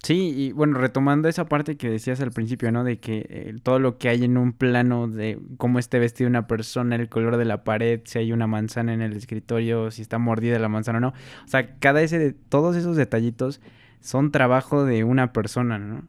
[0.03, 2.85] Sí, y bueno, retomando esa parte que decías al principio, ¿no?
[2.85, 6.47] De que eh, todo lo que hay en un plano de cómo esté vestida una
[6.47, 10.19] persona, el color de la pared, si hay una manzana en el escritorio, si está
[10.19, 11.09] mordida la manzana o no.
[11.09, 13.61] O sea, cada ese de todos esos detallitos
[14.01, 16.09] son trabajo de una persona, ¿no?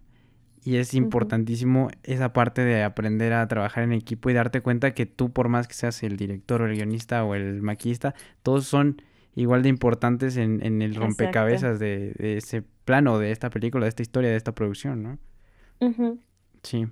[0.64, 5.06] Y es importantísimo esa parte de aprender a trabajar en equipo y darte cuenta que
[5.06, 8.14] tú, por más que seas el director o el guionista o el maquista,
[8.44, 9.02] todos son
[9.36, 13.90] igual de importantes en, en el rompecabezas de, de, ese plano, de esta película, de
[13.90, 15.18] esta historia, de esta producción, ¿no?
[16.62, 16.88] Sí,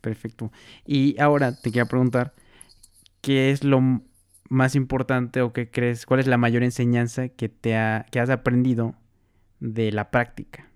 [0.00, 0.50] perfecto.
[0.84, 2.34] Y ahora te quería preguntar,
[3.20, 3.80] ¿qué es lo
[4.48, 8.30] más importante o qué crees, cuál es la mayor enseñanza que, te ha, que has
[8.30, 8.96] aprendido
[9.60, 10.68] de la práctica?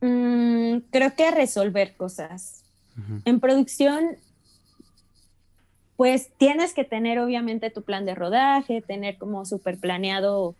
[0.00, 2.64] Mm, creo que resolver cosas.
[3.26, 4.16] En producción
[5.96, 10.54] pues tienes que tener obviamente tu plan de rodaje, tener como súper planeado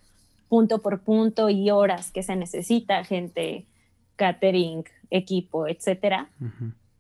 [0.50, 3.66] punto por punto y horas que se necesita, gente,
[4.16, 6.28] catering, equipo, etcétera.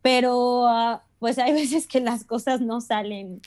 [0.02, 3.40] Pero ah, pues hay veces que las cosas no salen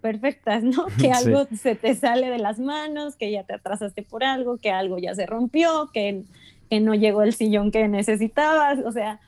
[0.00, 0.86] perfectas, ¿no?
[0.98, 4.70] Que algo se te sale de las manos, que ya te atrasaste por algo, que
[4.70, 6.22] algo ya se rompió, que,
[6.70, 9.20] que no llegó el sillón que necesitabas, o sea,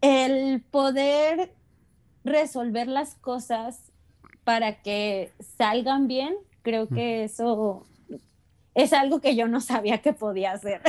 [0.00, 1.52] el poder
[2.22, 3.92] resolver las cosas
[4.44, 7.84] para que salgan bien, creo que eso
[8.74, 10.80] es algo que yo no sabía que podía hacer.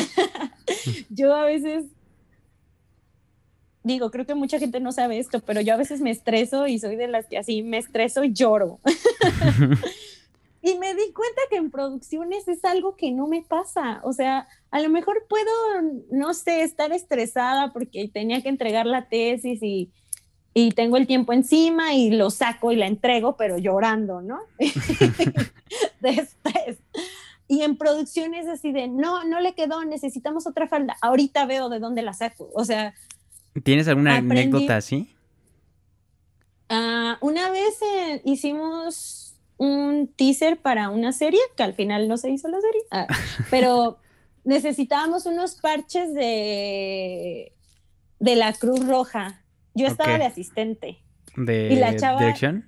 [1.09, 1.85] yo a veces
[3.83, 6.79] digo, creo que mucha gente no sabe esto, pero yo a veces me estreso y
[6.79, 8.79] soy de las que así me estreso y lloro.
[10.61, 13.99] y me di cuenta que en producciones es algo que no me pasa.
[14.03, 15.51] O sea, a lo mejor puedo,
[16.11, 19.91] no sé, estar estresada porque tenía que entregar la tesis y,
[20.53, 24.39] y tengo el tiempo encima y lo saco y la entrego, pero llorando, ¿no?
[25.99, 26.77] de estrés.
[27.53, 30.97] Y en producciones así de, no, no le quedó, necesitamos otra falda.
[31.01, 32.49] Ahorita veo de dónde la saco.
[32.55, 32.95] O sea,
[33.61, 35.13] ¿Tienes alguna anécdota así?
[36.67, 42.31] Ah, una vez eh, hicimos un teaser para una serie, que al final no se
[42.31, 43.05] hizo la serie, ah,
[43.51, 43.99] pero
[44.45, 47.53] necesitábamos unos parches de,
[48.19, 49.43] de la Cruz Roja.
[49.75, 51.03] Yo estaba de asistente.
[51.35, 52.65] ¿De y la chava, dirección?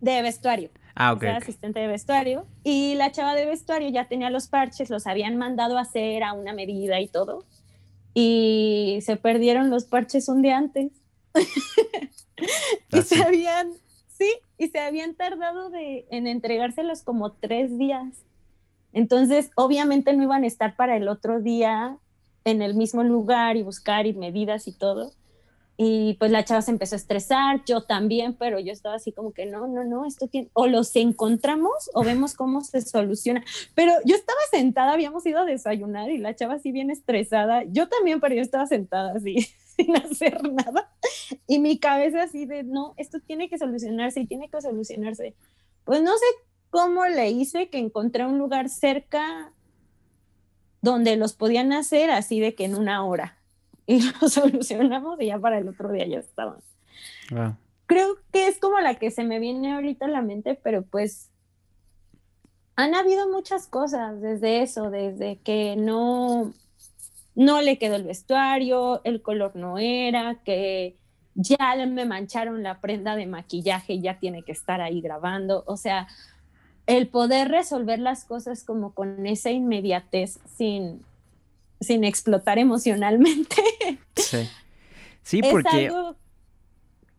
[0.00, 0.70] De vestuario.
[0.96, 1.24] Ah, ok.
[1.24, 2.46] asistente de vestuario.
[2.64, 6.32] Y la chava de vestuario ya tenía los parches, los habían mandado a hacer a
[6.32, 7.44] una medida y todo
[8.18, 10.90] y se perdieron los parches un día antes.
[12.90, 13.72] y se habían,
[14.08, 18.24] sí, y se habían tardado de, en entregárselos como tres días.
[18.94, 21.98] Entonces, obviamente no iban a estar para el otro día
[22.44, 25.12] en el mismo lugar y buscar y medidas y todo.
[25.78, 29.32] Y pues la chava se empezó a estresar, yo también, pero yo estaba así como
[29.32, 33.44] que no, no, no, esto tiene, o los encontramos o vemos cómo se soluciona.
[33.74, 37.88] Pero yo estaba sentada, habíamos ido a desayunar y la chava así bien estresada, yo
[37.88, 39.36] también, pero yo estaba sentada así
[39.76, 40.90] sin hacer nada.
[41.46, 45.34] Y mi cabeza así de, no, esto tiene que solucionarse y tiene que solucionarse.
[45.84, 46.24] Pues no sé
[46.70, 49.52] cómo le hice que encontré un lugar cerca
[50.80, 53.36] donde los podían hacer así de que en una hora
[53.88, 56.58] y lo solucionamos y ya para el otro día ya estaban.
[57.86, 61.30] Creo que es como la que se me viene ahorita a la mente, pero pues
[62.74, 66.52] han habido muchas cosas desde eso, desde que no,
[67.34, 70.96] no le quedó el vestuario, el color no era, que
[71.34, 75.62] ya me mancharon la prenda de maquillaje y ya tiene que estar ahí grabando.
[75.66, 76.08] O sea,
[76.86, 81.02] el poder resolver las cosas como con esa inmediatez sin,
[81.80, 83.56] sin explotar emocionalmente.
[84.16, 84.48] Sí.
[85.22, 85.90] Sí, porque...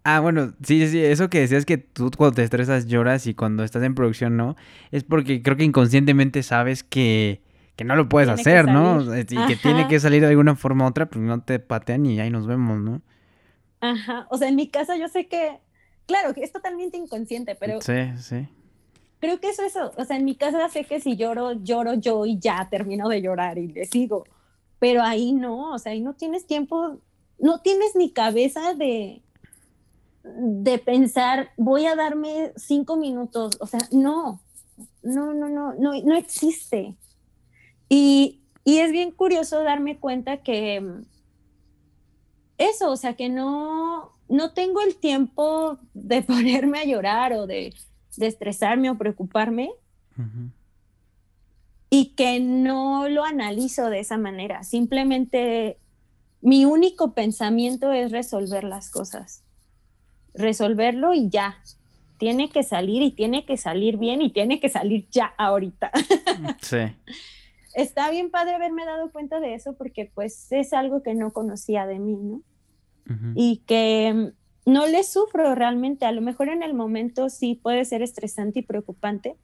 [0.04, 3.64] Ah, bueno, sí, sí, eso que decías que tú cuando te estresas lloras y cuando
[3.64, 4.56] estás en producción no,
[4.92, 7.42] es porque creo que inconscientemente sabes que,
[7.84, 9.04] no lo puedes hacer, ¿no?
[9.16, 12.20] Y que tiene que salir de alguna forma u otra, pues no te patean y
[12.20, 13.02] ahí nos vemos, ¿no?
[13.82, 15.60] Ajá, o sea, en mi caso yo sé que,
[16.06, 17.82] claro, que es totalmente inconsciente, pero...
[17.82, 18.48] Sí, sí.
[19.20, 22.26] Creo que eso, eso, o sea, en mi casa sé que si lloro, lloro yo
[22.26, 24.26] y ya termino de llorar y le sigo
[24.80, 27.00] pero ahí no, o sea, ahí no tienes tiempo,
[27.40, 29.22] no tienes ni cabeza de,
[30.24, 34.42] de pensar, voy a darme cinco minutos, o sea, no,
[35.04, 36.96] no, no, no, no, no existe.
[37.90, 40.84] Y, y es bien curioso darme cuenta que
[42.58, 47.74] eso, o sea, que no, no tengo el tiempo de ponerme a llorar o de,
[48.18, 49.72] de estresarme o preocuparme,
[51.90, 54.64] y que no lo analizo de esa manera.
[54.64, 55.78] Simplemente
[56.42, 59.44] mi único pensamiento es resolver las cosas.
[60.34, 61.58] Resolverlo y ya.
[62.18, 65.92] Tiene que salir y tiene que salir bien y tiene que salir ya ahorita.
[66.62, 66.78] Sí.
[67.74, 71.86] Está bien padre haberme dado cuenta de eso porque pues es algo que no conocía
[71.86, 72.42] de mí, ¿no?
[73.36, 74.34] Y que
[74.66, 76.06] no le sufro realmente.
[76.06, 79.38] A lo mejor en el momento sí puede ser estresante y preocupante,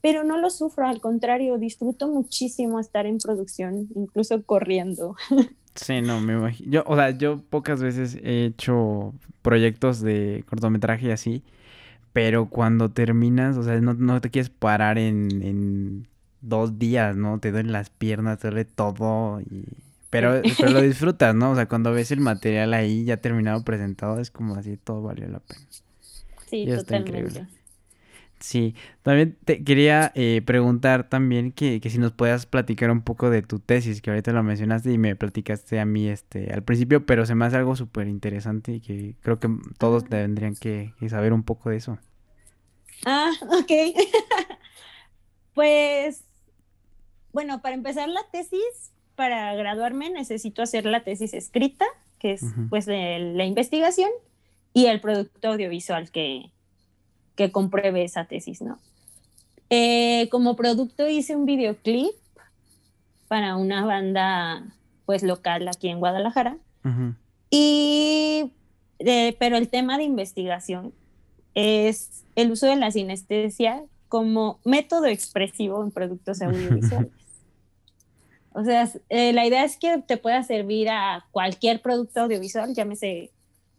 [0.00, 5.16] pero no lo sufro, al contrario, disfruto muchísimo estar en producción, incluso corriendo.
[5.74, 6.72] Sí, no, me imagino.
[6.72, 11.44] Yo, o sea, yo pocas veces he hecho proyectos de cortometraje así,
[12.12, 16.08] pero cuando terminas, o sea, no, te quieres parar en,
[16.40, 17.38] dos días, ¿no?
[17.38, 19.66] Te duelen las piernas, te duele todo, y...
[20.10, 21.52] pero, pero lo disfrutas, ¿no?
[21.52, 25.28] O sea, cuando ves el material ahí ya terminado, presentado, es como así, todo valió
[25.28, 25.60] la pena.
[26.50, 27.46] Sí, totalmente.
[28.40, 33.42] Sí, también te quería eh, preguntar también que, si nos puedas platicar un poco de
[33.42, 37.26] tu tesis, que ahorita lo mencionaste y me platicaste a mí este al principio, pero
[37.26, 41.42] se me hace algo súper interesante y que creo que todos tendrían que, saber un
[41.42, 41.98] poco de eso.
[43.06, 43.72] Ah, ok.
[45.54, 46.24] pues,
[47.32, 51.86] bueno, para empezar la tesis, para graduarme necesito hacer la tesis escrita,
[52.20, 54.10] que es pues la investigación,
[54.72, 56.52] y el producto audiovisual que,
[57.38, 58.80] que compruebe esa tesis, ¿no?
[59.70, 62.16] Eh, como producto hice un videoclip
[63.28, 64.64] para una banda
[65.06, 66.58] pues local aquí en Guadalajara
[67.48, 68.50] y
[69.38, 70.92] pero el tema de investigación
[71.54, 77.12] es el uso de la sinestesia como método expresivo en productos audiovisuales.
[78.52, 83.30] O sea, eh, la idea es que te pueda servir a cualquier producto audiovisual, llámese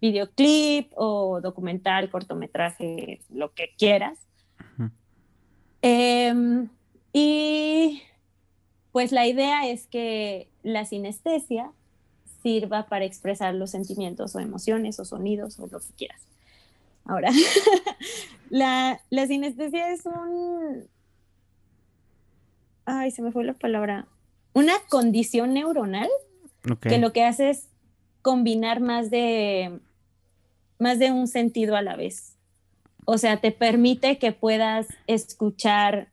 [0.02, 4.18] videoclip o documental, cortometraje, lo que quieras.
[5.82, 6.68] Em,
[7.14, 8.02] y
[8.92, 11.72] pues la idea es que la sinestesia
[12.44, 16.22] sirva para expresar los sentimientos o emociones o sonidos o lo que quieras.
[17.06, 17.32] Ahora,
[18.50, 20.88] la, la sinestesia es un...
[22.86, 24.08] Ay, se me fue la palabra.
[24.54, 26.10] Una condición neuronal
[26.82, 27.68] que lo que hace es
[28.22, 29.80] combinar más de,
[30.80, 32.38] más de un sentido a la vez.
[33.06, 36.10] O sea, te permite que puedas escuchar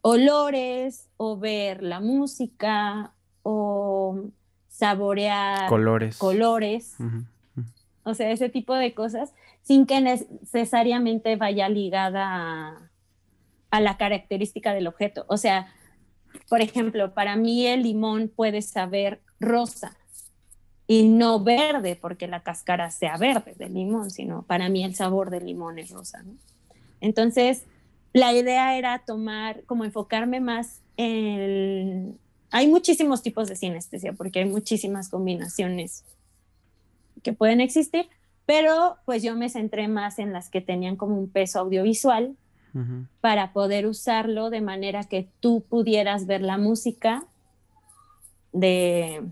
[0.00, 4.24] olores o ver la música o
[4.68, 6.18] saborear colores.
[6.18, 6.96] colores.
[8.04, 9.32] O sea, ese tipo de cosas
[9.62, 12.90] sin que necesariamente vaya ligada
[13.70, 15.24] a, la característica del objeto.
[15.28, 15.72] O sea,
[16.48, 19.96] por ejemplo, para mí el limón puede saber rosa
[20.86, 25.30] y no verde porque la cáscara sea verde del limón, sino para mí el sabor
[25.30, 26.24] del limón es rosa.
[27.00, 27.64] Entonces,
[28.12, 32.18] la idea era tomar, como enfocarme más en...
[32.50, 36.04] Hay muchísimos tipos de sinestesia porque hay muchísimas combinaciones
[37.22, 38.08] que pueden existir,
[38.44, 42.36] pero pues yo me centré más en las que tenían como un peso audiovisual
[43.20, 47.24] para poder usarlo de manera que tú pudieras ver la música
[48.52, 49.22] de,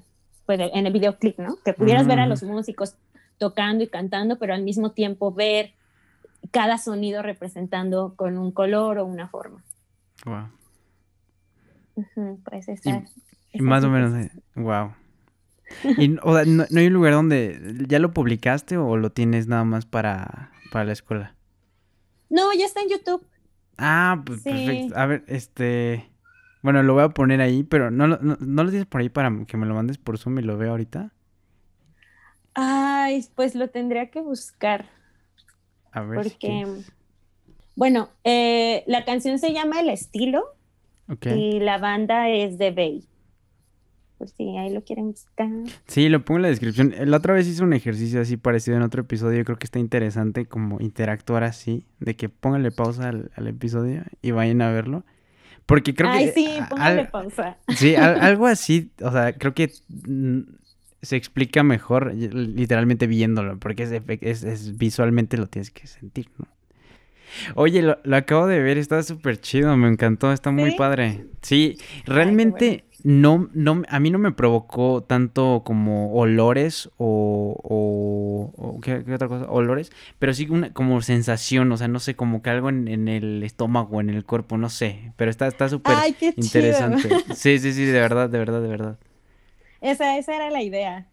[0.57, 1.59] pues, en el videoclip, ¿no?
[1.65, 2.97] Que pudieras ver a los músicos
[3.39, 5.75] tocando y cantando, pero al mismo tiempo ver
[6.51, 9.63] cada sonido representando con un color o una forma.
[10.25, 10.49] Wow.
[12.43, 13.05] pues esa,
[13.53, 14.93] y, más o menos, wow.
[15.99, 19.63] Y, o sea, no, hay un lugar donde ya lo publicaste o lo tienes nada
[19.63, 21.37] más para, para la escuela?
[22.29, 23.25] No, ya está en YouTube.
[23.79, 24.99] Ah, pues perfecto.
[24.99, 26.10] A ver, este...
[26.63, 29.33] Bueno, lo voy a poner ahí, pero no, no, no lo tienes por ahí para
[29.47, 31.13] que me lo mandes por Zoom y lo veo ahorita.
[32.55, 34.87] Ay, pues lo tendría que buscar.
[35.93, 36.23] A ver.
[36.23, 36.67] Porque,
[37.77, 40.45] bueno, eh, la canción se llama El Estilo
[41.25, 43.11] y la banda es de Bay
[44.21, 45.49] pues si ahí lo quieren buscar.
[45.87, 46.93] Sí, lo pongo en la descripción.
[47.07, 49.39] La otra vez hice un ejercicio así parecido en otro episodio.
[49.39, 54.33] Yo creo que está interesante como interactuar así, de que pónganle pausa al, episodio y
[54.33, 55.05] vayan a verlo.
[55.67, 57.59] Porque creo Ay, sí, pónganle pausa.
[57.69, 59.73] Sí, algo así, o sea, creo que
[61.03, 66.47] se explica mejor literalmente viéndolo, porque es, es, visualmente lo tienes que sentir, ¿no?
[67.55, 71.27] Oye, lo, acabo de ver, está súper chido, me encantó, está muy padre.
[71.43, 79.05] Sí, realmente no, no, a mí no me provocó tanto como olores o, o, ¿qué,
[79.13, 79.51] otra cosa?
[79.51, 83.43] Olores, pero sí una como sensación, o sea, no sé, como que algo en, el
[83.43, 85.95] estómago, en el cuerpo, no sé, pero está está súper
[86.37, 87.09] interesante.
[87.35, 88.99] Sí, sí, sí, de verdad, de verdad, de verdad.
[89.81, 91.07] Esa, esa era la idea.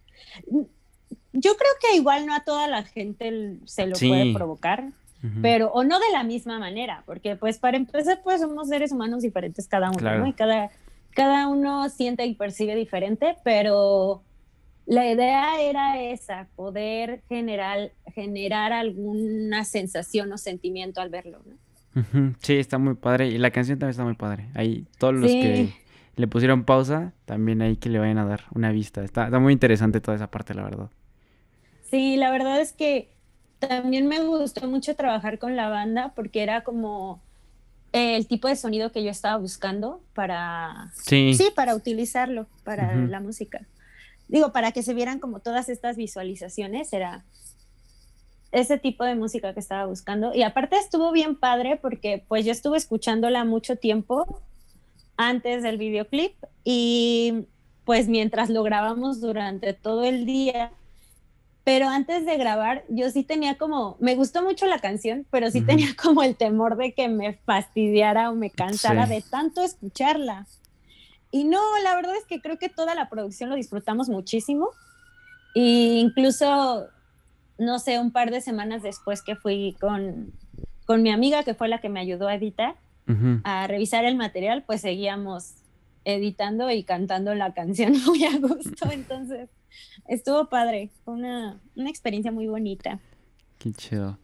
[1.33, 4.91] Yo creo que igual no a toda la gente se lo puede provocar.
[5.41, 9.23] Pero, o no de la misma manera, porque pues para empezar, pues somos seres humanos
[9.23, 10.27] diferentes cada uno, ¿no?
[10.27, 10.69] Y cada,
[11.17, 14.21] cada uno siente y percibe diferente, pero
[14.85, 22.35] la idea era esa, poder generar, generar alguna sensación o sentimiento al verlo, ¿no?
[22.39, 23.29] Sí, está muy padre.
[23.29, 24.49] Y la canción también está muy padre.
[24.53, 25.73] Ahí todos los que
[26.15, 29.03] le pusieron pausa, también hay que le vayan a dar una vista.
[29.03, 30.91] Está, está muy interesante toda esa parte, la verdad.
[31.89, 33.09] Sí, la verdad es que
[33.57, 37.23] también me gustó mucho trabajar con la banda porque era como
[37.97, 43.65] el tipo de sonido que yo estaba buscando para sí, para utilizarlo para la música.
[44.27, 47.23] Digo, para que se vieran como todas estas visualizaciones, era
[48.51, 50.33] ese tipo de música que estaba buscando.
[50.33, 54.41] Y aparte estuvo bien padre porque pues yo estuve escuchándola mucho tiempo
[55.15, 57.47] antes del videoclip y
[57.85, 60.71] pues mientras lo grabamos durante todo el día,
[61.67, 65.59] pero antes de grabar yo sí tenía como, me gustó mucho la canción, pero sí
[65.59, 70.47] tenía como el temor de que me fastidiara o me cansara de tanto escucharla.
[71.29, 74.69] Y no, la verdad es que creo que toda la producción lo disfrutamos muchísimo.
[75.55, 76.87] E incluso,
[77.57, 80.31] no sé, un par de semanas después que fui con,
[80.85, 82.75] con mi amiga, que fue la que me ayudó a editar,
[83.43, 85.55] a revisar el material, pues seguíamos
[86.07, 88.89] editando y cantando la canción muy a gusto.
[88.91, 89.49] Entonces,
[90.07, 90.89] estuvo padre.
[91.03, 92.99] Fue una, experiencia muy bonita.
[93.59, 94.17] Qué chido.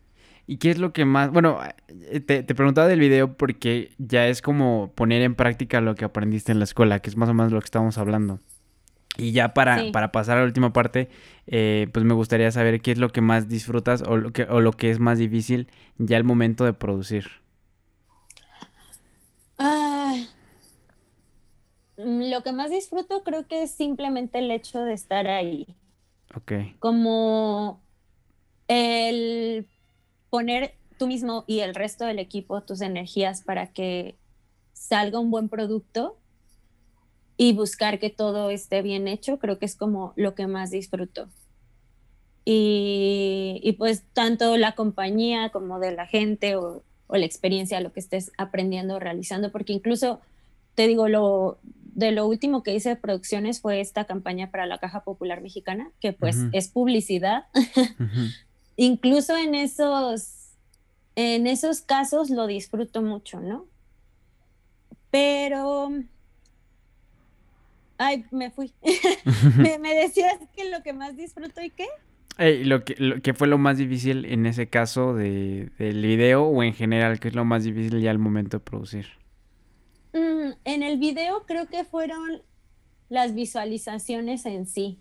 [0.48, 1.32] ¿Y qué es lo que más...
[1.32, 5.96] Bueno, eh, te, te, preguntaba del video porque ya es como poner en práctica lo
[5.96, 8.40] que aprendiste en la escuela, que es más o menos lo que estábamos hablando.
[9.16, 11.10] Y ya para, para pasar a la última parte,
[11.48, 14.60] eh, pues me gustaría saber qué es lo que más disfrutas o lo que, o
[14.60, 15.68] lo que es más difícil
[15.98, 17.30] ya al momento de producir.
[19.60, 20.16] Ah,
[22.06, 25.68] lo que más disfruto creo que es simplemente el hecho de estar ahí.
[26.36, 26.54] Ok.
[26.80, 27.82] Como
[28.68, 29.68] el
[30.30, 34.16] poner tú mismo y el resto del equipo tus energías para que
[34.74, 36.18] salga un buen producto
[37.38, 41.30] y buscar que todo esté bien hecho, creo que es como lo que más disfruto.
[42.46, 48.32] Y, pues tanto la compañía como de la gente o, la experiencia, lo que estés
[48.38, 50.20] aprendiendo, realizando, porque incluso,
[50.74, 51.60] te digo, lo,
[51.96, 55.92] de lo último que hice de producciones fue esta campaña para la Caja Popular Mexicana,
[56.00, 57.46] que pues es publicidad.
[58.76, 60.52] incluso en esos,
[61.16, 63.66] en esos casos lo disfruto mucho, ¿no?
[65.12, 65.92] Pero
[67.98, 68.74] Ay, me fui.
[69.58, 71.86] me, decías que lo que más disfruto y qué?
[72.66, 77.20] lo, que, fue lo más difícil en ese caso de, del video o en general,
[77.20, 79.06] ¿qué es lo más difícil ya al momento de producir?
[80.14, 82.42] Mm, en el video creo que fueron
[83.10, 85.00] las visualizaciones en sí.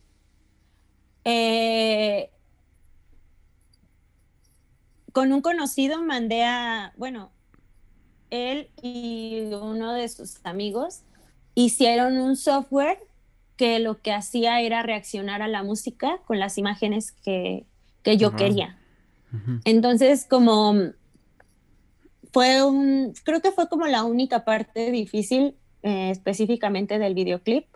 [1.24, 2.30] Eh,
[5.12, 7.30] con un conocido mandé a, bueno,
[8.30, 11.02] él y uno de sus amigos
[11.54, 12.98] hicieron un software
[13.56, 17.66] que lo que hacía era reaccionar a la música con las imágenes que,
[18.04, 18.78] yo quería.
[19.64, 20.74] Entonces, como
[22.32, 27.66] fue un, creo que fue como la única parte difícil eh, específicamente del videoclip,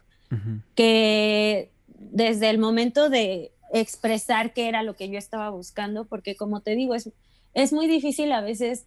[0.75, 6.61] que desde el momento de expresar qué era lo que yo estaba buscando, porque como
[6.61, 7.11] te digo, es,
[7.55, 8.87] es muy difícil a veces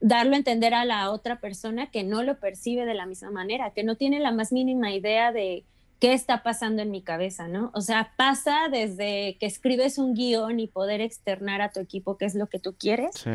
[0.00, 3.70] darlo a entender a la otra persona que no lo percibe de la misma manera,
[3.70, 5.64] que no tiene la más mínima idea de
[6.00, 7.70] qué está pasando en mi cabeza, ¿no?
[7.74, 12.24] O sea, pasa desde que escribes un guion y poder externar a tu equipo qué
[12.24, 13.14] es lo que tú quieres.
[13.14, 13.30] Sí.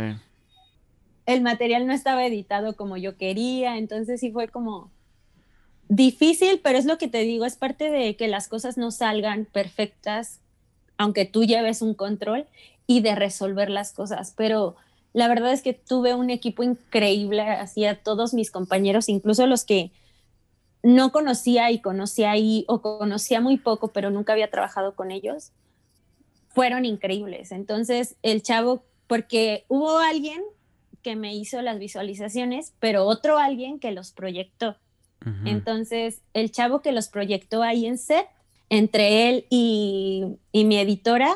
[1.27, 4.89] El material no estaba editado como yo quería, entonces sí fue como
[5.89, 9.45] difícil, pero es lo que te digo, es parte de que las cosas no salgan
[9.45, 10.39] perfectas,
[10.97, 12.47] aunque tú lleves un control
[12.87, 14.77] y de resolver las cosas, pero
[15.13, 19.65] la verdad es que tuve un equipo increíble, así a todos mis compañeros, incluso los
[19.65, 19.91] que
[20.83, 25.51] no conocía y conocía ahí o conocía muy poco, pero nunca había trabajado con ellos,
[26.49, 27.51] fueron increíbles.
[27.51, 30.41] Entonces, el chavo, porque hubo alguien
[31.07, 34.75] que me hizo las visualizaciones, pero otro alguien que los proyectó.
[35.45, 38.27] Entonces, el chavo que los proyectó ahí en set,
[38.69, 41.29] entre él y, y mi editora,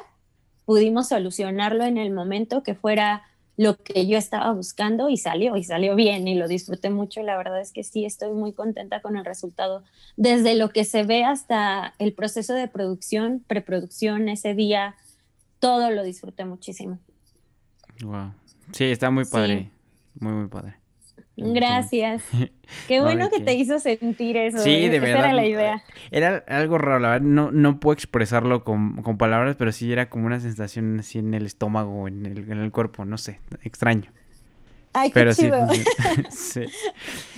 [0.65, 3.23] pudimos solucionarlo en el momento que fuera
[3.55, 7.37] lo que yo estaba buscando y salió, y salió bien y lo disfruté mucho la
[7.37, 9.83] verdad es que sí, estoy muy contenta con el resultado.
[10.17, 14.95] Desde lo que se ve hasta el proceso de producción, preproducción, ese día,
[15.59, 16.99] todo lo disfruté muchísimo.
[18.03, 18.33] Wow.
[18.71, 19.71] Sí, está muy padre,
[20.19, 20.81] muy, muy padre.
[21.37, 22.23] Gracias.
[22.87, 24.59] Qué bueno que te hizo sentir eso.
[24.59, 24.89] Sí, ¿eh?
[24.89, 25.17] de verdad.
[25.17, 25.83] Esa era la idea.
[26.11, 27.25] Era algo raro, la verdad.
[27.25, 31.45] No, no puedo expresarlo con, palabras, pero sí era como una sensación así en el
[31.45, 34.11] estómago, en el, en el cuerpo, no sé, extraño.
[34.93, 35.67] Ay, qué chido.
[36.29, 36.61] Sí,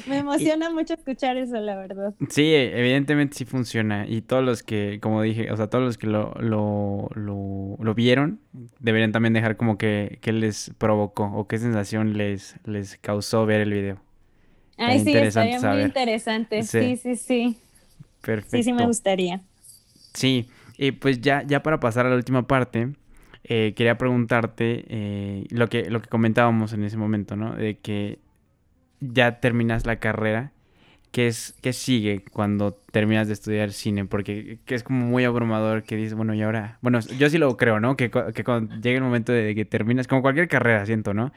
[0.08, 2.14] Me emociona mucho escuchar eso, la verdad.
[2.30, 4.08] Sí, evidentemente sí funciona.
[4.08, 8.40] Y todos los que, como dije, o sea, todos los que lo, lo, lo, vieron,
[8.80, 13.62] deberían también dejar como que, qué les provocó o qué sensación les, les causó ver
[13.62, 14.02] el video.
[14.78, 16.64] Ay, sí, estaría muy interesante.
[16.64, 16.98] Sí.
[16.98, 17.58] sí, sí,
[18.22, 18.58] Perfecto.
[18.58, 19.42] Sí, sí me gustaría.
[20.14, 22.94] Sí, y pues ya, ya para pasar a la última parte,
[23.44, 27.56] eh, quería preguntarte eh, lo, que, lo que comentábamos en ese momento, ¿no?
[27.56, 28.20] De que
[29.00, 30.52] ya terminas la carrera,
[31.12, 34.06] ¿qué, es, qué sigue cuando terminas de estudiar cine?
[34.06, 37.58] Porque que es como muy abrumador que dices, bueno, y ahora, bueno, yo sí lo
[37.58, 37.98] creo, ¿no?
[37.98, 41.34] Que, que cuando llega el momento de que terminas, como cualquier carrera, siento, ¿no?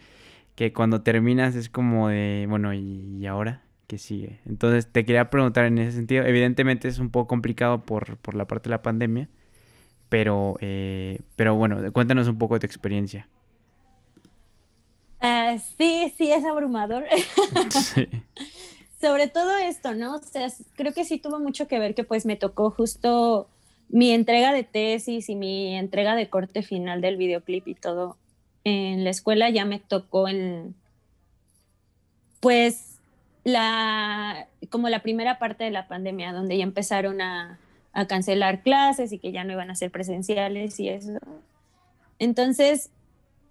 [0.55, 3.63] Que cuando terminas es como de, bueno, ¿y ahora?
[3.87, 4.41] ¿Qué sigue?
[4.47, 6.25] Entonces te quería preguntar en ese sentido.
[6.25, 9.29] Evidentemente es un poco complicado por, por la parte de la pandemia,
[10.09, 13.29] pero, eh, pero bueno, cuéntanos un poco de tu experiencia.
[15.21, 17.05] Ah, sí, sí, es abrumador.
[19.01, 20.17] Sobre todo esto, ¿no?
[20.17, 23.49] O sea, creo que sí tuvo mucho que ver que pues me tocó justo
[23.89, 28.17] mi entrega de tesis y mi entrega de corte final del videoclip y todo
[28.65, 30.75] en la escuela ya me tocó en
[32.41, 32.99] pues
[33.45, 37.61] la como la primera parte de la pandemia donde ya empezaron a
[37.97, 41.12] a cancelar clases y que ya no iban a ser presenciales y eso.
[42.18, 42.90] Entonces,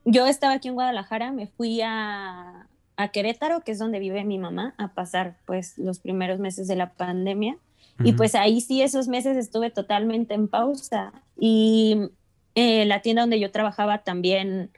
[0.05, 4.37] yo estaba aquí en Guadalajara, me fui a, a Querétaro, que es donde vive mi
[4.37, 7.57] mamá, a pasar pues los primeros meses de la pandemia.
[8.03, 11.11] Y pues ahí sí, esos meses estuve totalmente en pausa.
[11.39, 12.11] Y
[12.53, 14.69] eh, la tienda donde yo trabajaba también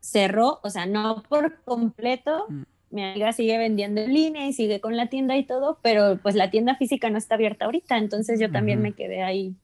[0.00, 2.46] cerró, o sea, no por completo.
[2.90, 6.34] Mi amiga sigue vendiendo en línea y sigue con la tienda y todo, pero pues
[6.34, 9.54] la tienda física no está abierta ahorita, entonces yo también me quedé ahí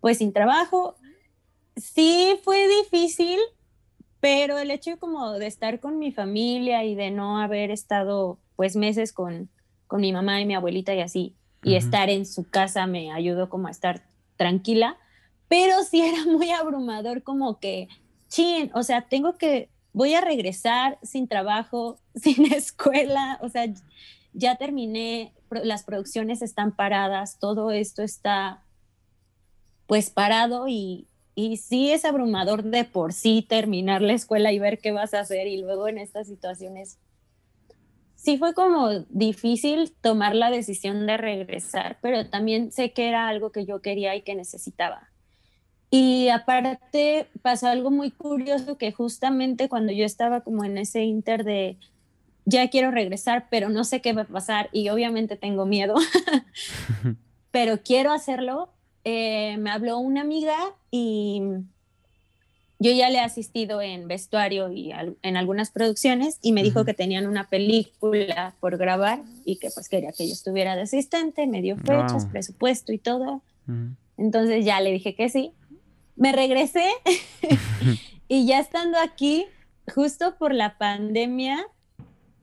[0.00, 0.96] pues sin trabajo.
[1.76, 3.38] Sí fue difícil,
[4.20, 8.74] pero el hecho como de estar con mi familia y de no haber estado pues
[8.74, 9.48] meses con,
[9.86, 13.48] con mi mamá y mi abuelita y así, y estar en su casa me ayudó
[13.48, 14.02] como a estar
[14.36, 14.96] tranquila,
[15.48, 17.88] pero sí era muy abrumador como que,
[18.28, 23.66] chin, o sea, tengo que, voy a regresar sin trabajo, sin escuela, o sea,
[24.32, 28.62] ya terminé, las producciones están paradas, todo esto está
[29.88, 34.78] pues parado y, y sí es abrumador de por sí terminar la escuela y ver
[34.78, 36.98] qué vas a hacer y luego en estas situaciones
[38.14, 43.50] sí fue como difícil tomar la decisión de regresar, pero también sé que era algo
[43.50, 45.08] que yo quería y que necesitaba.
[45.90, 51.44] Y aparte pasó algo muy curioso que justamente cuando yo estaba como en ese inter
[51.44, 51.76] de
[52.44, 55.94] ya quiero regresar, pero no sé qué va a pasar y obviamente tengo miedo,
[57.50, 58.70] pero quiero hacerlo,
[59.04, 60.56] eh, me habló una amiga
[60.90, 61.42] y
[62.80, 66.94] yo ya le he asistido en vestuario y en algunas producciones y me dijo que
[66.94, 71.60] tenían una película por grabar y que pues quería que yo estuviera de asistente, me
[71.60, 73.42] dio fechas, presupuesto y todo.
[74.16, 75.52] Entonces ya le dije que sí.
[76.18, 76.84] Me regresé
[78.28, 79.46] y ya estando aquí,
[79.94, 81.66] justo por la pandemia,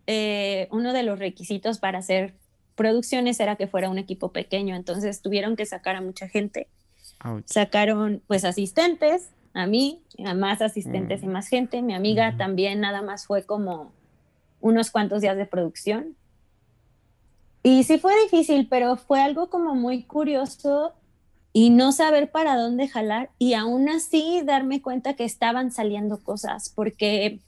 [0.07, 2.34] eh, uno de los requisitos para hacer
[2.76, 6.67] producciones era que fuera un equipo pequeño, entonces tuvieron que sacar a mucha gente.
[7.45, 11.32] Sacaron pues asistentes a mí, a más asistentes y mm.
[11.32, 11.82] más gente.
[11.82, 13.91] Mi amiga también nada más fue como
[14.61, 16.15] unos cuantos días de producción.
[17.63, 20.93] Y sí fue difícil, pero fue algo como muy curioso
[21.56, 26.72] y no saber para dónde jalar y aún así darme cuenta que estaban saliendo cosas,
[26.76, 27.39] porque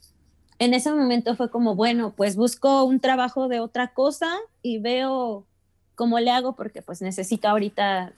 [0.58, 5.46] en ese momento fue como, bueno, pues busco un trabajo de otra cosa y veo
[5.94, 8.14] cómo le hago porque pues necesito ahorita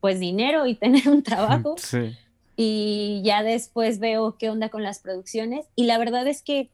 [0.00, 1.74] pues dinero y tener un trabajo.
[1.76, 2.16] Sí
[2.56, 6.70] y ya después veo qué onda con las producciones y la verdad es que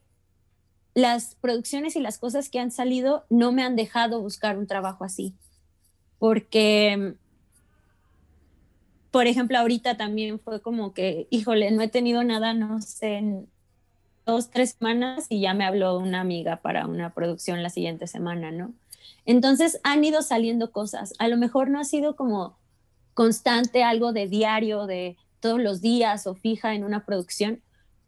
[0.95, 5.05] las producciones y las cosas que han salido no me han dejado buscar un trabajo
[5.05, 5.35] así,
[6.19, 7.15] porque,
[9.11, 13.49] por ejemplo, ahorita también fue como que, híjole, no he tenido nada, no sé, en
[14.27, 18.51] dos, tres semanas y ya me habló una amiga para una producción la siguiente semana,
[18.51, 18.75] ¿no?
[19.25, 22.59] Entonces han ido saliendo cosas, a lo mejor no ha sido como
[23.15, 27.63] constante, algo de diario, de todos los días o fija en una producción,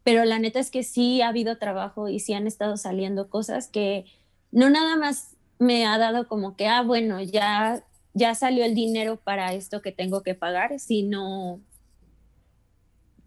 [0.05, 3.69] pero la neta es que sí ha habido trabajo y sí han estado saliendo cosas
[3.69, 4.05] que
[4.53, 7.85] no nada más me ha dado como que, ah, bueno, ya,
[8.15, 11.61] ya salió el dinero para esto que tengo que pagar, sino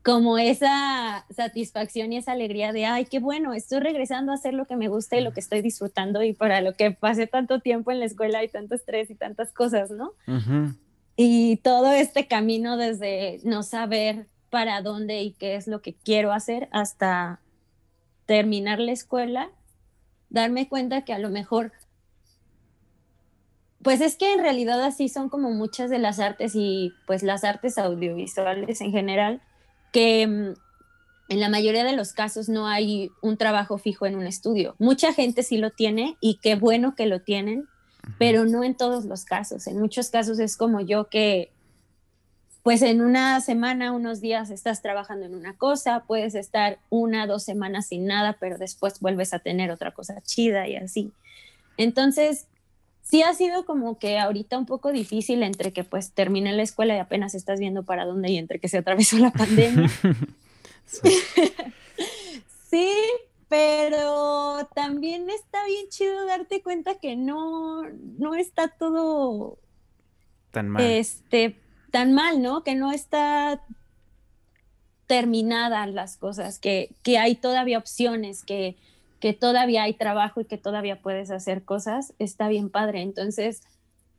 [0.04, 4.66] como esa satisfacción y esa alegría de, ay, qué bueno, estoy regresando a hacer lo
[4.66, 7.90] que me gusta y lo que estoy disfrutando y para lo que pasé tanto tiempo
[7.90, 10.14] en la escuela y tanto estrés y tantas cosas, ¿no?
[11.16, 16.34] Y todo este camino desde no saber para dónde y qué es lo que quiero
[16.34, 17.40] hacer hasta
[18.26, 19.52] terminar la escuela,
[20.30, 21.72] darme cuenta que a lo mejor,
[23.84, 27.44] pues es que en realidad así son como muchas de las artes y pues las
[27.44, 29.42] artes audiovisuales en general,
[29.92, 30.54] que mm,
[31.30, 34.76] en la mayoría de los casos no hay un trabajo fijo en un estudio.
[34.80, 37.68] Mucha gente sí lo tiene y qué bueno que lo tienen,
[38.18, 39.68] pero no en todos los casos.
[39.68, 41.52] En muchos casos es como yo que,
[42.62, 47.44] pues en una semana, unos días estás trabajando en una cosa, puedes estar una, dos
[47.44, 51.12] semanas sin nada, pero después vuelves a tener otra cosa chida y así.
[51.78, 52.48] Entonces,
[53.04, 56.96] sí ha sido como que ahorita un poco difícil entre que pues terminé la escuela
[56.96, 59.90] y apenas estás viendo para dónde y entre que se atravesó la pandemia.
[62.70, 62.92] sí,
[63.48, 67.84] pero también está bien chido darte cuenta que no,
[68.18, 69.60] no está todo
[70.52, 70.84] tan mal.
[70.84, 71.60] Este,
[71.92, 72.64] tan mal, ¿no?
[72.64, 73.62] Que no está
[75.08, 78.78] terminadas las cosas, que, que hay todavía opciones, que,
[79.24, 83.02] que todavía hay trabajo y que todavía puedes hacer cosas, está bien padre.
[83.02, 83.62] Entonces,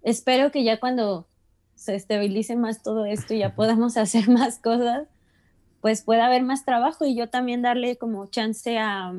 [0.00, 1.28] espero que ya cuando
[1.74, 5.07] se estabilice más todo esto y ya podamos hacer más cosas,
[5.82, 9.12] pues pueda haber más trabajo y yo también darle como chance a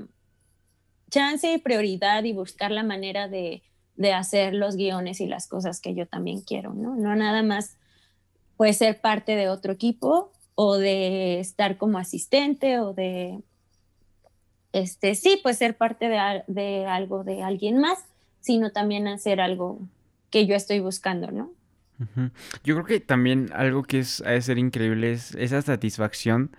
[1.12, 3.62] chance y prioridad y buscar la manera de,
[3.96, 6.96] de hacer los guiones y las cosas que yo también quiero, ¿no?
[6.96, 7.78] No nada más
[8.58, 13.44] puede ser parte de otro equipo o de estar como asistente o de,
[14.76, 18.04] este, sí, pues ser parte de, de algo de alguien más,
[18.42, 19.80] sino también hacer algo
[20.30, 21.50] que yo estoy buscando, ¿no?
[22.66, 26.52] Yo creo que también algo que es, ha de ser increíble es esa satisfacción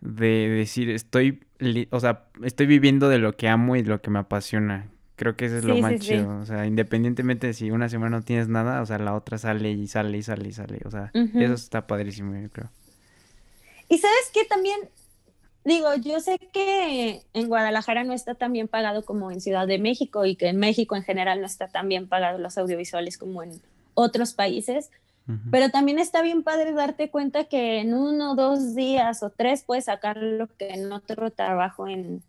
[0.00, 1.42] de decir estoy,
[1.90, 4.86] o sea, estoy viviendo de lo que amo y de lo que me apasiona.
[5.16, 6.38] Creo que eso es lo más chido.
[6.38, 9.72] O sea, independientemente de si una semana no tienes nada, o sea, la otra sale
[9.72, 10.80] y sale y sale y sale.
[10.84, 12.70] O sea, eso está padrísimo, yo creo.
[13.88, 14.78] Y sabes que también,
[15.66, 19.78] digo, yo sé que en Guadalajara no está tan bien pagado como en Ciudad de
[19.78, 23.42] México y que en México en general no está tan bien pagado los audiovisuales como
[23.42, 23.60] en
[23.94, 24.90] otros países.
[25.50, 29.86] Pero también está bien padre darte cuenta que en uno, dos días o tres puedes
[29.86, 32.22] sacar lo que en otro trabajo en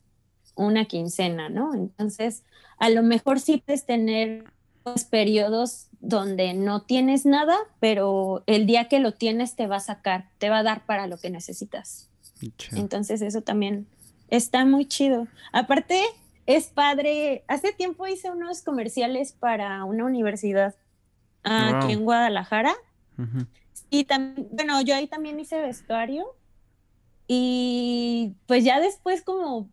[0.55, 1.75] una quincena, ¿no?
[1.75, 2.41] Entonces,
[2.79, 4.45] a lo mejor sí puedes tener
[4.81, 9.79] pues, periodos donde no tienes nada, pero el día que lo tienes te va a
[9.79, 12.09] sacar, te va a dar para lo que necesitas.
[12.71, 13.88] Entonces eso también
[14.29, 15.27] está muy chido.
[15.51, 16.01] Aparte,
[16.45, 17.43] es padre.
[17.47, 20.75] Hace tiempo hice unos comerciales para una universidad
[21.43, 22.73] aquí en Guadalajara.
[23.89, 26.25] Y también, bueno, yo ahí también hice vestuario.
[27.27, 29.69] Y pues ya después como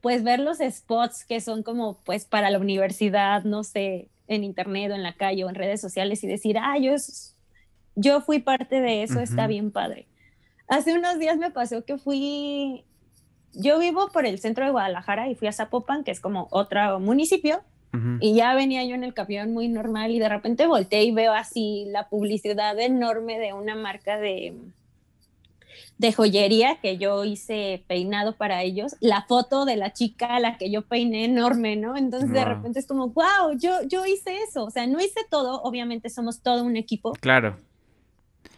[0.00, 4.90] pues ver los spots que son como pues para la universidad, no sé, en internet
[4.92, 6.92] o en la calle o en redes sociales y decir, ah, yo,
[7.94, 10.06] yo fui parte de eso, está bien padre.
[10.68, 12.84] Hace unos días me pasó que fui,
[13.52, 17.00] yo vivo por el centro de Guadalajara y fui a Zapopan, que es como otro
[17.00, 17.62] municipio,
[18.18, 21.32] y ya venía yo en el camión muy normal y de repente volteé y veo
[21.32, 24.52] así la publicidad enorme de una marca de,
[25.98, 30.58] de joyería que yo hice peinado para ellos, la foto de la chica a la
[30.58, 31.96] que yo peiné enorme, ¿no?
[31.96, 35.62] Entonces de repente es como, wow, yo, yo hice eso, o sea, no hice todo,
[35.62, 37.12] obviamente somos todo un equipo.
[37.12, 37.60] Claro.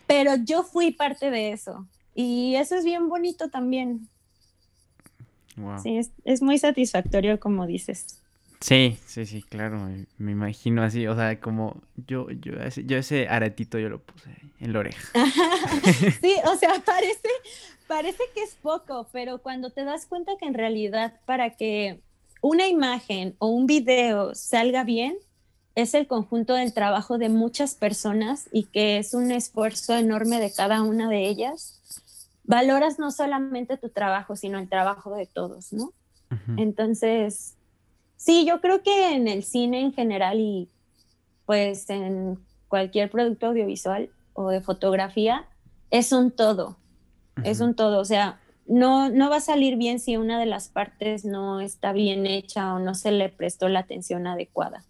[0.06, 1.86] Pero yo fui parte de eso
[2.16, 4.08] y eso es bien bonito también.
[5.56, 5.78] Wow.
[5.78, 8.20] Sí, es, es muy satisfactorio como dices.
[8.60, 9.88] Sí, sí, sí, claro,
[10.18, 12.52] me, imagino así, o sea, como yo, yo,
[12.84, 15.12] yo ese aretito yo lo puse en la oreja.
[16.20, 17.28] sí, o sea, parece,
[17.86, 22.00] parece que es poco, pero cuando te das cuenta que en realidad para que
[22.40, 25.16] una imagen o un video salga bien,
[25.74, 30.50] es el conjunto del trabajo de muchas personas y que es un esfuerzo enorme de
[30.50, 31.82] cada una de ellas,
[32.46, 35.92] valoras no solamente tu trabajo, sino el trabajo de todos, ¿no?
[36.56, 37.56] Entonces,
[38.16, 40.68] Sí, yo creo que en el cine en general y
[41.44, 42.38] pues en
[42.68, 45.46] cualquier producto audiovisual o de fotografía
[45.90, 46.76] es un todo,
[47.44, 50.68] es un todo, o sea, no, no va a salir bien si una de las
[50.68, 54.84] partes no está bien hecha o no se le prestó la atención adecuada,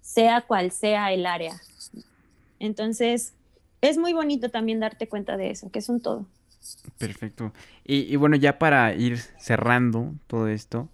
[0.00, 1.60] sea cual sea el área.
[2.58, 3.34] Entonces,
[3.82, 6.24] es muy bonito también darte cuenta de eso, que es un todo.
[6.98, 7.52] Perfecto.
[7.84, 10.88] Y, y bueno, ya para ir cerrando todo esto,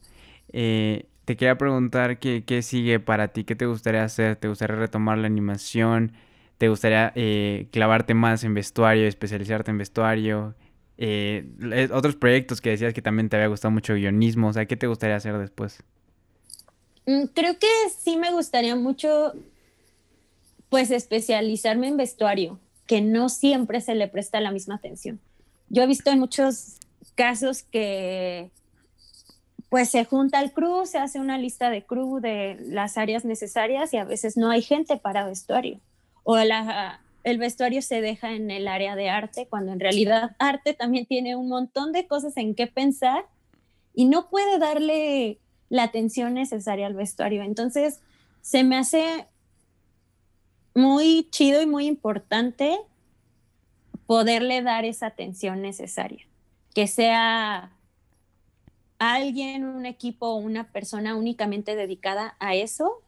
[0.52, 4.76] eh, te quería preguntar qué, qué, sigue para ti, qué te gustaría hacer, te gustaría
[4.76, 6.12] retomar la animación,
[6.58, 10.54] te gustaría eh, clavarte más en vestuario, especializarte en vestuario,
[10.98, 14.76] eh, otros proyectos que decías que también te había gustado mucho guionismo, o sea, ¿qué
[14.76, 15.82] te gustaría hacer después?
[17.06, 17.66] Mm, creo que
[17.98, 19.34] sí me gustaría mucho,
[20.70, 25.20] pues, especializarme en vestuario, que no siempre se le presta la misma atención.
[25.68, 26.76] Yo he visto en muchos
[27.14, 28.50] casos que
[29.68, 33.92] pues se junta el crew, se hace una lista de crew de las áreas necesarias
[33.92, 35.80] y a veces no hay gente para vestuario.
[36.22, 41.06] O el vestuario se deja en el área de arte, cuando en realidad arte también
[41.06, 43.26] tiene un montón de cosas en qué pensar
[43.94, 45.38] y no puede darle
[45.68, 47.42] la atención necesaria al vestuario.
[47.42, 48.00] Entonces,
[48.42, 49.26] se me hace
[50.74, 52.78] muy chido y muy importante
[54.06, 56.26] poderle dar esa atención necesaria,
[56.74, 57.72] que sea
[58.98, 63.02] alguien, un equipo, una persona únicamente dedicada a eso,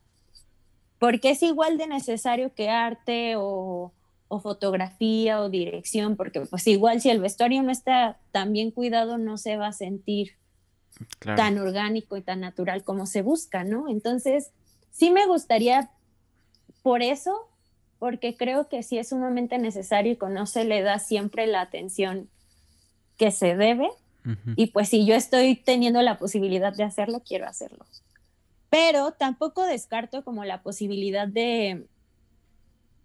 [0.98, 3.92] porque es igual de necesario que arte o,
[4.42, 9.38] fotografía o dirección, porque pues igual si el vestuario no está tan bien cuidado, no
[9.38, 10.32] se va a sentir
[11.36, 13.88] tan orgánico y tan natural como se busca, ¿no?
[13.88, 14.50] Entonces,
[14.90, 15.90] sí me gustaría
[16.82, 17.47] por eso,
[17.98, 21.60] porque creo que sí es sumamente necesario y que no se le da siempre la
[21.60, 22.28] atención
[23.16, 23.90] que se debe
[24.56, 27.86] y pues si yo estoy teniendo la posibilidad de hacerlo, quiero hacerlo.
[28.68, 31.86] Pero tampoco descarto como la posibilidad de,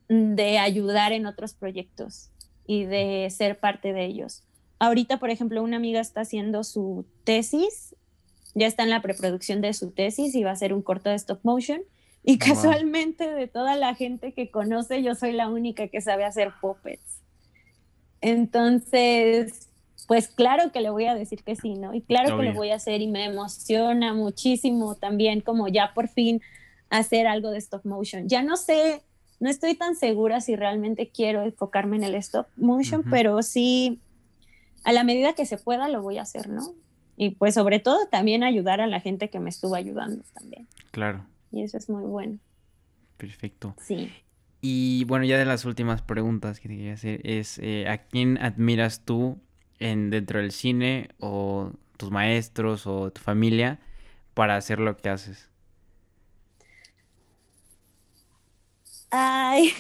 [0.10, 2.30] de ayudar en otros proyectos
[2.68, 4.44] y de ser parte de ellos.
[4.80, 7.96] Ahorita, por ejemplo, una amiga está haciendo su tesis,
[8.54, 11.16] ya está en la preproducción de su tesis y va a hacer un corto de
[11.16, 11.82] stop motion.
[12.24, 16.54] Y casualmente de toda la gente que conoce, yo soy la única que sabe hacer
[16.62, 17.22] puppets.
[18.22, 19.70] Entonces,
[20.08, 21.94] pues claro que le voy a decir que sí, ¿no?
[21.94, 26.08] Y claro que lo voy a hacer y me emociona muchísimo también como ya por
[26.08, 26.42] fin
[26.90, 28.30] hacer algo de stop motion.
[28.30, 29.02] Ya no sé
[29.44, 34.00] no estoy tan segura si realmente quiero enfocarme en el stop motion, pero sí,
[34.86, 36.74] a la medida que se pueda lo voy a hacer, ¿no?
[37.18, 40.66] Y pues sobre todo también ayudar a la gente que me estuvo ayudando también.
[40.92, 41.26] Claro.
[41.54, 42.40] Y eso es muy bueno.
[43.18, 43.76] Perfecto.
[43.80, 44.12] Sí.
[44.60, 48.40] Y bueno, ya de las últimas preguntas que te quería hacer es, eh, ¿a quién
[48.40, 49.40] admiras tú
[49.78, 53.80] en, dentro del cine o tus maestros o tu familia
[54.34, 55.50] para hacer lo que haces?
[59.12, 59.72] Ay,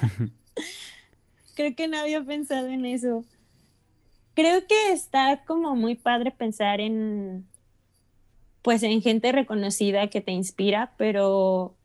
[1.54, 3.22] creo que no había pensado en eso.
[4.34, 7.46] Creo que está como muy padre pensar en,
[8.66, 11.76] pues en gente reconocida que te inspira, pero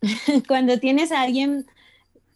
[0.48, 1.66] cuando tienes a alguien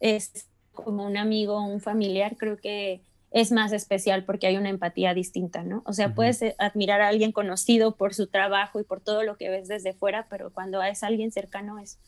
[0.01, 3.01] es como un amigo o un familiar, creo que
[3.31, 5.83] es más especial porque hay una empatía distinta, ¿no?
[5.87, 9.39] O sea, puedes eh, admirar a alguien conocido por su trabajo y por todo lo
[9.39, 11.99] que ves desde fuera, pero cuando es alguien cercano es,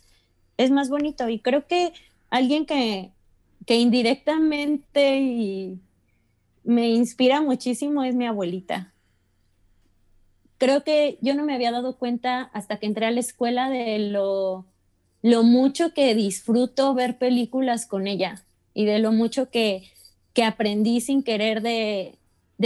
[0.59, 1.27] es más bonito.
[1.31, 1.95] Y creo que
[2.29, 3.13] alguien que,
[3.65, 5.81] que indirectamente y
[6.67, 8.93] me inspira muchísimo es mi abuelita.
[10.59, 13.99] Creo que yo no me había dado cuenta hasta que entré a la escuela de
[13.99, 14.67] lo,
[15.23, 18.43] lo mucho que disfruto ver películas con ella
[18.75, 19.91] y de lo mucho que
[20.37, 22.19] que aprendí sin querer de,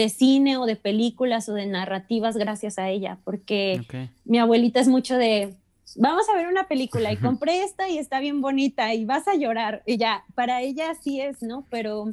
[0.08, 3.80] cine o de películas o de narrativas gracias a ella, porque
[4.24, 5.54] mi abuelita es mucho de,
[5.94, 9.36] vamos a ver una película y compré esta y está bien bonita y vas a
[9.36, 9.84] llorar.
[9.86, 11.64] Y ya, para ella sí es, ¿no?
[11.70, 12.12] Pero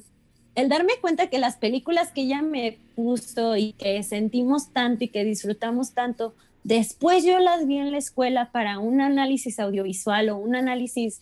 [0.57, 5.09] el darme cuenta que las películas que ella me puso y que sentimos tanto y
[5.09, 10.37] que disfrutamos tanto, después yo las vi en la escuela para un análisis audiovisual o
[10.37, 11.21] un análisis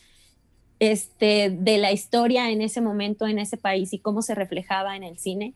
[0.79, 5.03] este, de la historia en ese momento, en ese país y cómo se reflejaba en
[5.03, 5.53] el cine.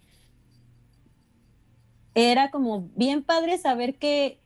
[2.15, 4.41] Era como bien padre saber que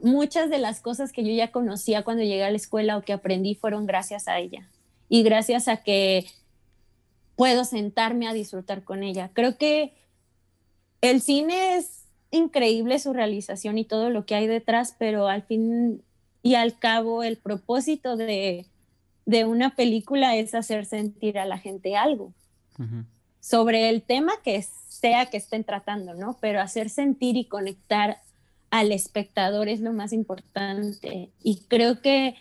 [0.00, 3.12] muchas de las cosas que yo ya conocía cuando llegué a la escuela o que
[3.12, 4.68] aprendí fueron gracias a ella
[5.08, 6.26] y gracias a que
[7.36, 9.30] puedo sentarme a disfrutar con ella.
[9.32, 9.94] Creo que
[11.00, 16.02] el cine es increíble su realización y todo lo que hay detrás, pero al fin
[16.42, 18.66] y al cabo el propósito de,
[19.26, 22.32] de una película es hacer sentir a la gente algo
[23.40, 26.36] sobre el tema que sea que estén tratando, ¿no?
[26.40, 28.18] Pero hacer sentir y conectar
[28.70, 31.30] al espectador es lo más importante.
[31.42, 32.36] Y creo que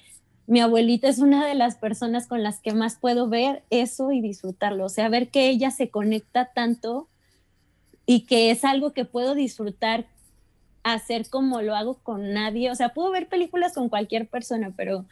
[0.48, 4.22] mi abuelita es una de las personas con las que más puedo ver eso y
[4.22, 4.86] disfrutarlo.
[4.86, 7.08] O sea, ver que ella se conecta tanto
[8.06, 10.08] y que es algo que puedo disfrutar
[10.84, 12.72] hacer como lo hago con nadie.
[12.72, 15.06] O sea, puedo ver películas con cualquier persona, pero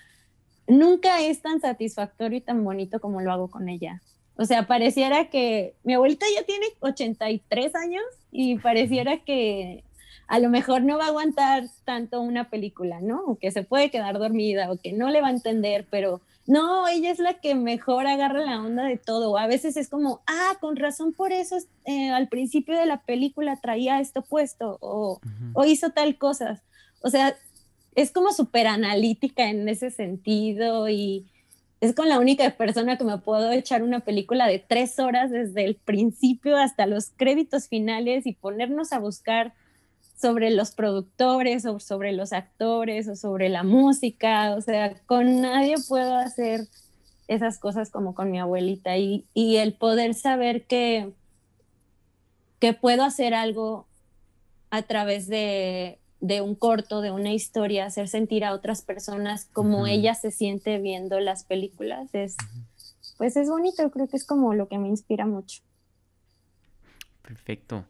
[0.67, 4.01] nunca es tan satisfactorio y tan bonito como lo hago con ella.
[4.35, 9.83] O sea, pareciera que mi abuelita ya tiene 83 años y pareciera que
[10.29, 13.23] a lo mejor no va a aguantar tanto una película, ¿no?
[13.25, 16.87] O que se puede quedar dormida o que no le va a entender, pero no,
[16.87, 19.39] ella es la que mejor agarra la onda de todo.
[19.39, 23.59] A veces es como, ah, con razón por eso eh, al principio de la película
[23.59, 25.19] traía esto puesto o,
[25.53, 26.61] o hizo tal cosa.
[27.01, 27.35] O sea,
[27.95, 31.25] es como súper analítica en ese sentido y
[31.81, 35.65] es con la única persona que me puedo echar una película de tres horas desde
[35.65, 39.53] el principio hasta los créditos finales y ponernos a buscar
[40.19, 44.55] sobre los productores o sobre los actores o sobre la música.
[44.55, 46.67] O sea, con nadie puedo hacer
[47.27, 51.13] esas cosas como con mi abuelita y, y el poder saber que,
[52.59, 53.87] que puedo hacer algo
[54.71, 59.87] a través de de un corto, de una historia, hacer sentir a otras personas como
[59.87, 62.35] ella se siente viendo las películas, es,
[63.17, 65.61] pues es bonito, creo que es como lo que me inspira mucho.
[67.21, 67.85] Perfecto.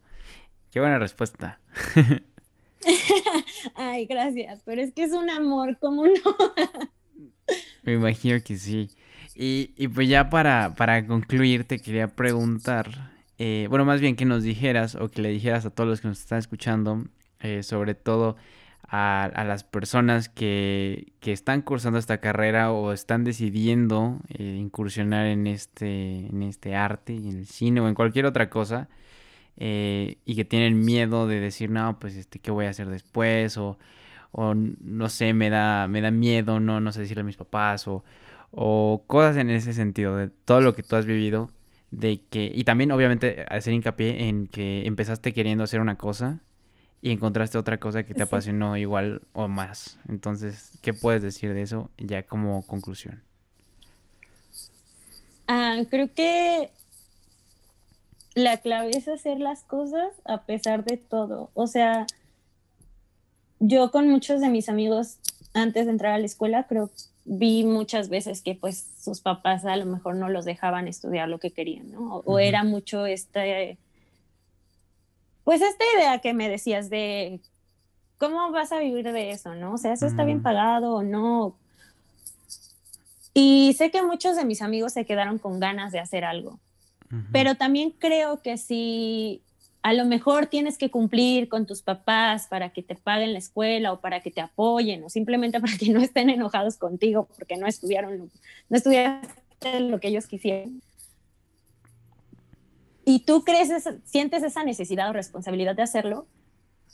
[0.72, 1.60] Qué buena respuesta.
[3.76, 6.14] Ay, gracias, pero es que es un amor, ¿cómo no?
[7.84, 8.90] me imagino que sí.
[9.36, 14.26] Y, y pues ya para, para concluir, te quería preguntar, eh, bueno, más bien que
[14.26, 17.06] nos dijeras o que le dijeras a todos los que nos están escuchando,
[17.40, 18.36] eh, sobre todo
[18.92, 26.28] a, las personas que, están cursando esta carrera o están decidiendo eh, incursionar en este,
[26.28, 28.90] en este arte, en el cine o en cualquier otra cosa.
[29.62, 33.58] Eh, y que tienen miedo de decir, no, pues, este, ¿qué voy a hacer después?
[33.58, 33.78] O,
[34.32, 37.88] o no sé, me da, me da miedo, no, no sé decirle a mis papás,
[37.88, 38.04] o,
[38.52, 41.50] o cosas en ese sentido, de todo lo que tú has vivido,
[41.92, 46.40] de que, y también obviamente hacer hincapié en que empezaste queriendo hacer una cosa
[47.02, 50.00] y encontraste otra cosa que te apasionó igual o más.
[50.08, 53.24] Entonces, ¿qué puedes decir de eso ya como conclusión?
[55.48, 56.72] Ah, creo que
[58.36, 61.50] la clave es hacer las cosas a pesar de todo.
[61.54, 62.06] O sea,
[63.60, 65.18] yo con muchos de mis amigos
[65.54, 66.90] antes de entrar a la escuela, creo
[67.26, 71.40] vi muchas veces que pues sus papás a lo mejor no los dejaban estudiar lo
[71.40, 72.24] que querían, ¿no?
[72.26, 73.78] O, era mucho este,
[75.44, 77.40] pues esta idea que me decías de
[78.18, 79.74] cómo vas a vivir de eso, ¿no?
[79.74, 81.56] O sea, eso está bien pagado o no.
[83.36, 86.60] Y sé que muchos de mis amigos se quedaron con ganas de hacer algo,
[87.32, 89.42] pero también creo que si
[89.82, 93.94] a lo mejor tienes que cumplir con tus papás para que te paguen la escuela
[93.94, 97.68] o para que te apoyen o simplemente para que no estén enojados contigo porque no
[97.68, 98.30] estudiaron,
[98.70, 100.82] no estudiaste lo que ellos quisieran.
[103.06, 103.72] Y tú crees,
[104.04, 106.28] sientes esa necesidad o responsabilidad de hacerlo,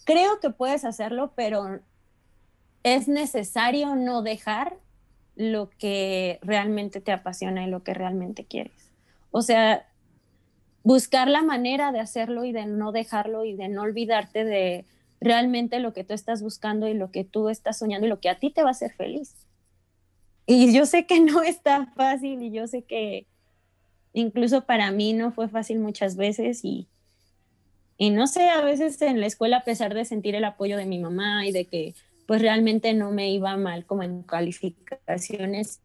[0.06, 1.82] creo que puedes hacerlo, pero
[2.84, 4.78] es necesario no dejar
[5.36, 8.92] lo que realmente te apasiona y lo que realmente quieres.
[9.32, 9.86] O sea,
[10.86, 14.86] buscar la manera de hacerlo y de no dejarlo y de no olvidarte de
[15.20, 18.30] realmente lo que tú estás buscando y lo que tú estás soñando y lo que
[18.30, 19.34] a ti te va a hacer feliz.
[20.46, 23.26] Y yo sé que no está fácil y yo sé que
[24.14, 26.88] incluso para mí no fue fácil muchas veces y,
[27.98, 30.86] y no sé, a veces en la escuela a pesar de sentir el apoyo de
[30.86, 31.96] mi mamá y de que
[32.28, 35.82] pues realmente no me iba mal como en calificaciones,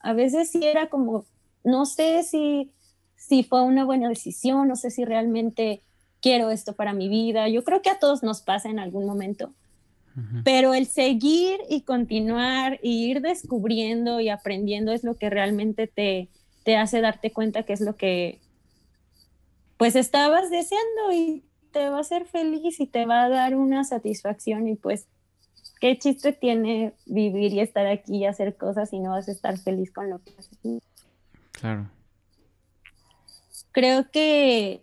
[0.00, 1.24] a veces sí era como,
[1.62, 2.72] no sé si
[3.20, 5.82] si fue una buena decisión, no sé si realmente
[6.22, 7.48] quiero esto para mi vida.
[7.48, 9.52] Yo creo que a todos nos pasa en algún momento.
[10.44, 16.28] Pero el seguir y continuar y ir descubriendo y aprendiendo es lo que realmente te,
[16.64, 18.40] te hace darte cuenta que es lo que
[19.78, 23.84] pues estabas deseando y te va a hacer feliz y te va a dar una
[23.84, 25.06] satisfacción y pues
[25.80, 29.56] qué chiste tiene vivir y estar aquí y hacer cosas y no vas a estar
[29.58, 30.58] feliz con lo que haces.
[31.52, 31.88] Claro
[33.72, 34.82] creo que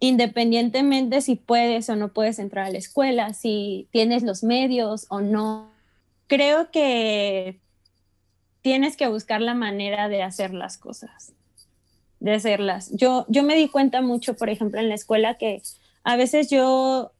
[0.00, 5.20] independientemente si puedes o no puedes entrar a la escuela, si tienes los medios o
[5.20, 5.70] no,
[6.26, 7.58] creo que
[8.60, 11.32] tienes que buscar la manera de hacer las cosas,
[12.20, 12.90] de hacerlas.
[12.92, 15.62] Yo, yo me di cuenta mucho, por ejemplo, en la escuela que
[16.02, 17.12] a veces yo,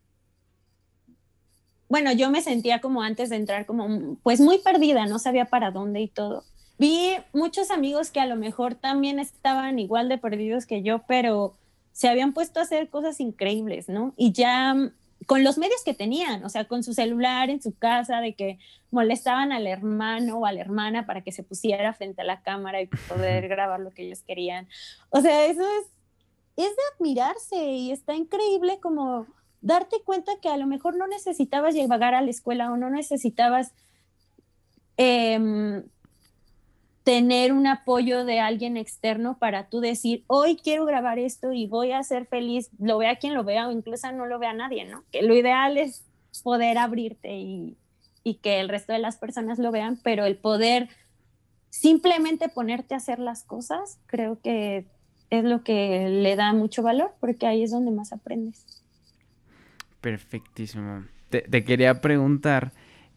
[1.88, 5.70] bueno, yo me sentía como antes de entrar, como pues muy perdida, no sabía para
[5.70, 6.44] dónde y todo
[6.78, 11.54] vi muchos amigos que a lo mejor también estaban igual de perdidos que yo, pero
[11.92, 14.12] se habían puesto a hacer cosas increíbles, ¿no?
[14.16, 14.92] Y ya mm,
[15.26, 18.58] con los medios que tenían, o sea, con su celular en su casa, de que
[18.90, 22.82] molestaban al hermano o a la hermana para que se pusiera frente a la cámara
[22.82, 24.68] y poder grabar lo que ellos querían.
[25.10, 25.86] O sea, eso es,
[26.56, 29.26] es de admirarse y está increíble como
[29.60, 33.72] darte cuenta que a lo mejor no necesitabas llegar a la escuela o no necesitabas
[34.98, 35.82] eh,
[37.04, 41.92] tener un apoyo de alguien externo para tú decir, hoy quiero grabar esto y voy
[41.92, 45.04] a ser feliz, lo vea quien lo vea o incluso no lo vea nadie, ¿no?
[45.12, 46.04] Que lo ideal es
[46.42, 47.76] poder abrirte y,
[48.24, 50.88] y que el resto de las personas lo vean, pero el poder
[51.68, 54.86] simplemente ponerte a hacer las cosas, creo que
[55.28, 58.82] es lo que le da mucho valor, porque ahí es donde más aprendes.
[60.00, 61.04] Perfectísimo.
[61.30, 62.72] Te, quería preguntar,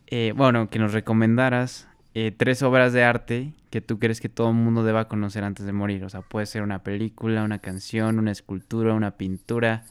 [0.08, 1.88] eh, bueno, que nos recomendaras
[2.20, 5.68] eh, tres obras de arte que tú crees que todo el mundo deba conocer antes
[5.68, 6.04] de morir.
[6.04, 9.86] O sea, puede ser una película, una canción, una escultura, una pintura,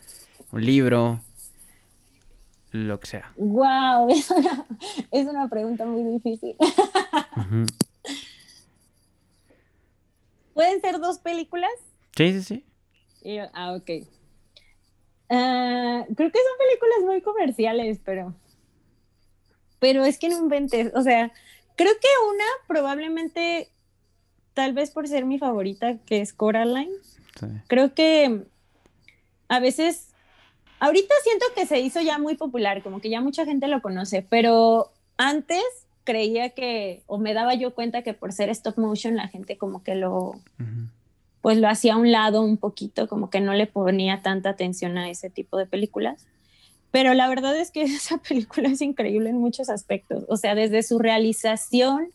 [0.50, 1.20] un libro,
[2.72, 3.32] lo que sea.
[3.36, 4.08] ¡Wow!
[5.12, 6.56] Es una, pregunta muy difícil.
[10.52, 11.70] ¿Pueden ser dos películas?
[12.16, 12.64] Sí, sí,
[13.22, 13.38] sí.
[13.54, 14.04] ah, ok.
[15.30, 18.34] Ah, creo que son películas muy comerciales, pero.
[19.78, 20.90] Pero es que no inventes.
[20.96, 21.30] O sea,
[21.76, 23.70] Creo que una, probablemente,
[24.54, 26.92] tal vez por ser mi favorita, que es Coraline.
[27.68, 28.44] Creo que
[29.48, 30.08] a veces,
[30.80, 34.22] ahorita siento que se hizo ya muy popular, como que ya mucha gente lo conoce,
[34.22, 35.62] pero antes
[36.04, 39.82] creía que, o me daba yo cuenta que por ser stop motion la gente como
[39.82, 40.40] que lo,
[41.42, 44.96] pues lo hacía a un lado un poquito, como que no le ponía tanta atención
[44.96, 46.26] a ese tipo de películas.
[46.90, 50.82] Pero la verdad es que esa película es increíble en muchos aspectos, o sea, desde
[50.82, 52.08] su realización,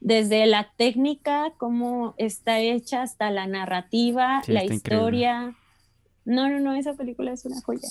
[0.00, 5.54] desde la técnica, cómo está hecha, hasta la narrativa, la historia.
[6.24, 7.88] No, no, no, esa película es una joya.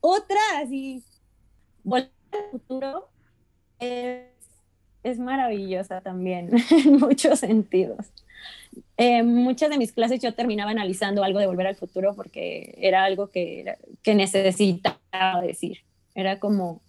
[0.00, 1.02] Otra, así,
[1.84, 3.08] Volver al futuro,
[3.80, 4.28] es,
[5.02, 8.06] es maravillosa también, en muchos sentidos.
[8.96, 13.04] Eh, muchas de mis clases yo terminaba analizando algo de Volver al Futuro porque era
[13.04, 15.01] algo que, que necesitaba
[15.42, 15.78] decir.
[16.14, 16.82] Era como,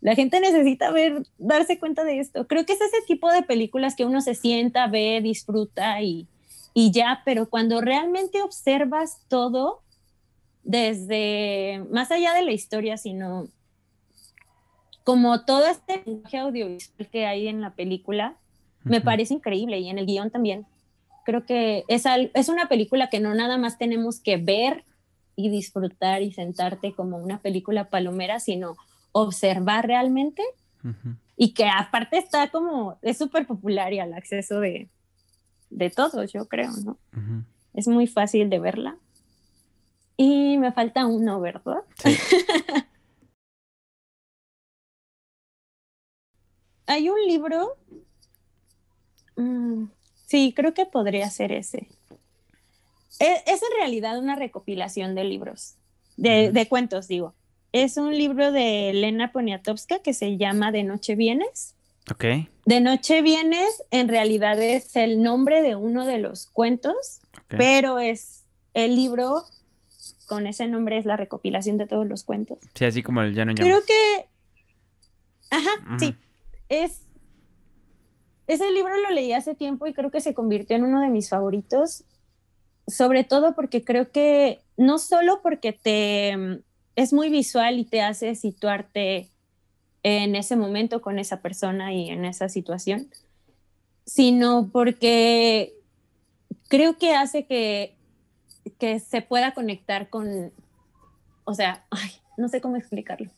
[0.00, 2.46] la gente necesita ver, darse cuenta de esto.
[2.46, 6.26] Creo que es ese tipo de películas que uno se sienta, ve, disfruta y,
[6.74, 9.82] y ya, pero cuando realmente observas todo
[10.62, 13.48] desde, más allá de la historia, sino
[15.04, 18.36] como todo este lenguaje audiovisual que hay en la película,
[18.82, 20.66] me parece increíble y en el guion también.
[21.24, 24.84] Creo que es, es una película que no nada más tenemos que ver
[25.36, 28.76] y disfrutar y sentarte como una película palomera, sino
[29.12, 30.42] observar realmente
[31.36, 34.88] y que aparte está como, es súper popular y al acceso de,
[35.70, 36.98] de todos, yo creo, ¿no?
[37.74, 38.96] Es muy fácil de verla.
[40.16, 41.82] Y me falta uno, ¿verdad?
[46.86, 47.76] Hay un libro.
[49.36, 49.88] Mm,
[50.24, 51.88] sí, creo que podría ser ese.
[53.18, 55.76] Es, en realidad una recopilación de libros,
[56.16, 57.34] de, de, cuentos, digo.
[57.72, 61.74] Es un libro de Elena Poniatowska que se llama De Noche Vienes.
[62.10, 62.24] Ok.
[62.64, 68.44] De Noche Vienes en realidad es el nombre de uno de los cuentos, pero es
[68.74, 69.44] el libro
[70.26, 72.58] con ese nombre es la recopilación de todos los cuentos.
[72.74, 74.26] Sí, así como el Llano Creo que...
[75.50, 76.14] Ajá, sí.
[76.68, 77.02] Es...
[78.46, 81.28] Ese libro lo leí hace tiempo y creo que se convirtió en uno de mis
[81.28, 82.04] favoritos,
[82.86, 86.62] sobre todo porque creo que no solo porque te
[86.96, 89.28] es muy visual y te hace situarte
[90.02, 93.08] en ese momento con esa persona y en esa situación,
[94.06, 95.74] sino porque
[96.68, 97.94] creo que hace que,
[98.78, 100.52] que se pueda conectar con,
[101.44, 101.84] o sea,
[102.38, 103.30] no sé cómo explicarlo,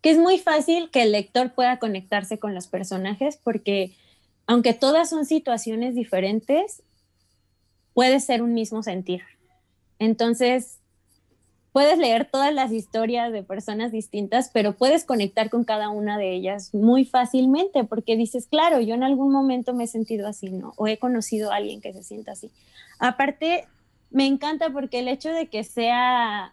[0.00, 3.94] que es muy fácil que el lector pueda conectarse con los personajes porque
[4.46, 6.82] aunque todas son situaciones diferentes,
[7.94, 9.22] puede ser un mismo sentir.
[9.98, 10.78] Entonces,
[11.72, 16.32] puedes leer todas las historias de personas distintas, pero puedes conectar con cada una de
[16.32, 20.74] ellas muy fácilmente porque dices, claro, yo en algún momento me he sentido así, ¿no?
[20.76, 22.50] O he conocido a alguien que se sienta así.
[22.98, 23.66] Aparte,
[24.10, 26.52] me encanta porque el hecho de que sea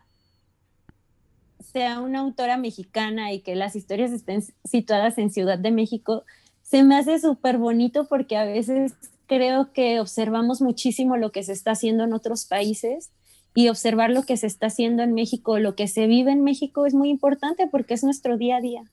[1.71, 6.23] sea una autora mexicana y que las historias estén situadas en Ciudad de México,
[6.63, 8.93] se me hace súper bonito porque a veces
[9.30, 13.11] creo que observamos muchísimo lo que se está haciendo en otros países
[13.53, 16.85] y observar lo que se está haciendo en México, lo que se vive en México
[16.85, 18.84] es muy importante porque es nuestro día a día.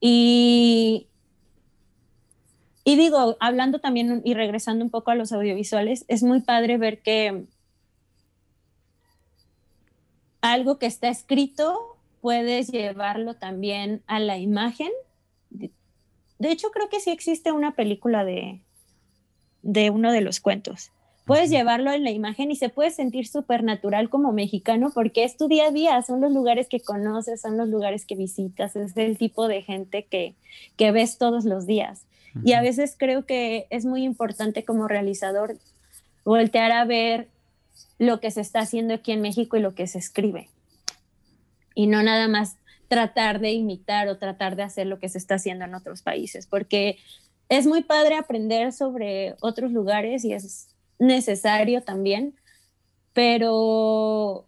[0.00, 1.06] Y,
[2.84, 7.00] y digo, hablando también y regresando un poco a los audiovisuales, es muy padre ver
[7.00, 7.44] que
[10.40, 14.90] algo que está escrito puedes llevarlo también a la imagen.
[15.50, 18.60] De hecho, creo que sí existe una película de,
[19.66, 20.90] de uno de los cuentos
[21.26, 25.36] puedes llevarlo en la imagen y se puede sentir súper natural como mexicano porque es
[25.36, 28.96] tu día a día, son los lugares que conoces, son los lugares que visitas, es
[28.96, 30.34] el tipo de gente que,
[30.76, 32.02] que ves todos los días.
[32.44, 35.56] Y a veces creo que es muy importante como realizador
[36.22, 37.28] voltear a ver
[37.98, 40.50] lo que se está haciendo aquí en México y lo que se escribe.
[41.74, 45.36] Y no nada más tratar de imitar o tratar de hacer lo que se está
[45.36, 46.98] haciendo en otros países, porque
[47.48, 50.68] es muy padre aprender sobre otros lugares y es
[50.98, 52.34] necesario también,
[53.12, 54.46] pero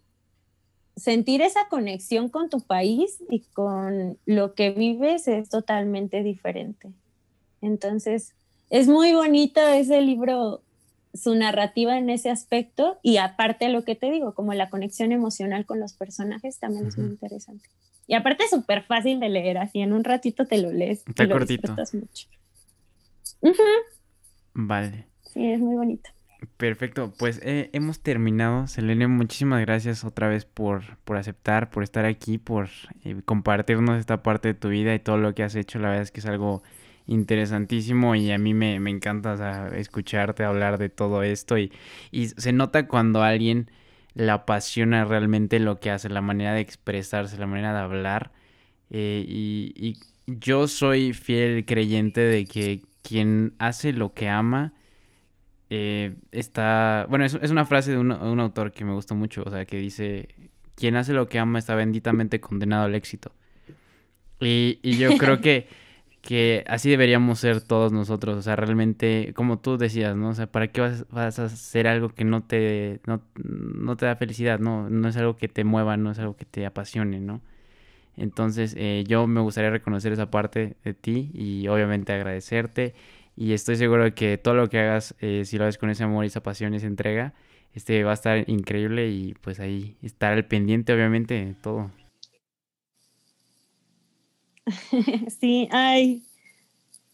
[0.95, 6.91] sentir esa conexión con tu país y con lo que vives es totalmente diferente.
[7.61, 8.33] Entonces,
[8.69, 10.61] es muy bonito ese libro,
[11.13, 15.65] su narrativa en ese aspecto y aparte lo que te digo, como la conexión emocional
[15.65, 17.67] con los personajes también es muy interesante.
[18.07, 21.03] Y aparte es súper fácil de leer, así en un ratito te lo lees.
[21.07, 21.75] Está cortito.
[21.93, 22.27] mucho.
[24.53, 25.07] Vale.
[25.33, 26.09] Sí, es muy bonito.
[26.57, 28.67] Perfecto, pues eh, hemos terminado.
[28.67, 32.69] Selene, muchísimas gracias otra vez por, por aceptar, por estar aquí, por
[33.03, 35.79] eh, compartirnos esta parte de tu vida y todo lo que has hecho.
[35.79, 36.63] La verdad es que es algo
[37.07, 41.71] interesantísimo y a mí me, encanta escucharte hablar de todo esto y,
[42.11, 43.69] y se nota cuando alguien
[44.13, 48.31] le apasiona realmente lo que hace, la manera de expresarse, la manera de hablar.
[48.91, 49.97] Eh, y, y
[50.27, 54.73] yo soy fiel creyente de que quien hace lo que ama,
[55.69, 59.65] eh, está, bueno, es, una frase de un, autor que me gustó mucho, o sea,
[59.65, 60.29] que dice,
[60.75, 63.31] quien hace lo que ama está benditamente condenado al éxito.
[64.39, 65.67] Y, yo creo que,
[66.21, 70.29] que así deberíamos ser todos nosotros, o sea, realmente, como tú decías, ¿no?
[70.29, 71.05] O sea, ¿para qué vas,
[71.39, 74.89] a hacer algo que no te, no, te da felicidad, ¿no?
[74.89, 77.41] No es algo que te mueva, no es algo que te apasione, ¿no?
[78.17, 82.93] Entonces, eh, yo me gustaría reconocer esa parte de ti y obviamente agradecerte.
[83.35, 86.03] Y estoy seguro de que todo lo que hagas, eh, si lo haces con ese
[86.03, 87.33] amor esa pasión y esa entrega,
[87.73, 91.91] este va a estar increíble y pues ahí estar al pendiente, obviamente, de todo.
[95.39, 96.23] Sí, ay,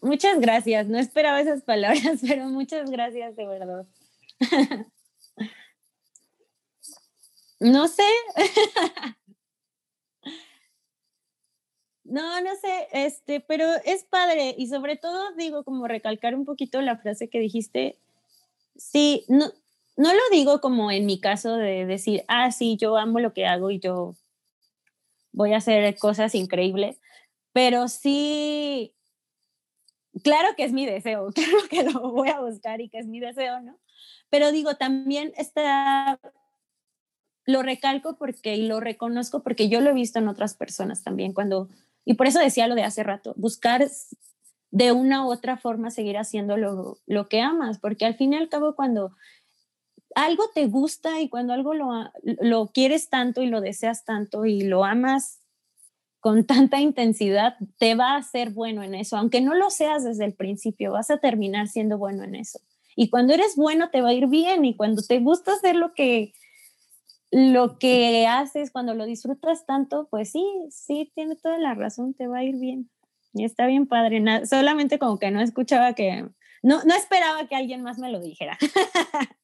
[0.01, 0.87] muchas gracias.
[0.87, 3.85] No esperaba esas palabras, pero muchas gracias de verdad.
[7.59, 8.03] No sé.
[12.15, 16.81] No, no sé, este, pero es padre y sobre todo digo como recalcar un poquito
[16.81, 17.99] la frase que dijiste.
[18.77, 19.51] Sí, no,
[19.97, 23.45] no lo digo como en mi caso de decir, ah, sí, yo amo lo que
[23.45, 24.15] hago y yo
[25.33, 27.01] voy a hacer cosas increíbles,
[27.51, 28.93] pero sí,
[30.23, 33.19] claro que es mi deseo, claro que lo voy a buscar y que es mi
[33.19, 33.77] deseo, ¿no?
[34.29, 36.17] Pero digo, también está,
[37.43, 41.33] lo recalco porque y lo reconozco porque yo lo he visto en otras personas también,
[41.33, 41.67] cuando,
[42.05, 43.85] y por eso decía lo de hace rato, buscar
[44.71, 48.37] de una u otra forma seguir haciendo lo, lo que amas, porque al fin y
[48.37, 49.13] al cabo cuando
[50.15, 51.89] algo te gusta y cuando algo lo,
[52.23, 55.41] lo quieres tanto y lo deseas tanto y lo amas
[56.25, 59.17] con tanta intensidad, te va a hacer bueno en eso.
[59.17, 62.59] Aunque no lo seas desde el principio, vas a terminar siendo bueno en eso.
[62.95, 64.65] Y cuando eres bueno, te va a ir bien.
[64.65, 66.33] Y cuando te gusta hacer lo que,
[67.35, 72.27] lo que haces, cuando lo disfrutas tanto, pues sí, sí, tiene toda la razón, te
[72.27, 72.89] va a ir bien.
[73.33, 74.23] Y está bien padre.
[74.45, 76.29] solamente como que no escuchaba que,
[76.63, 78.57] no, no esperaba que alguien más me lo dijera.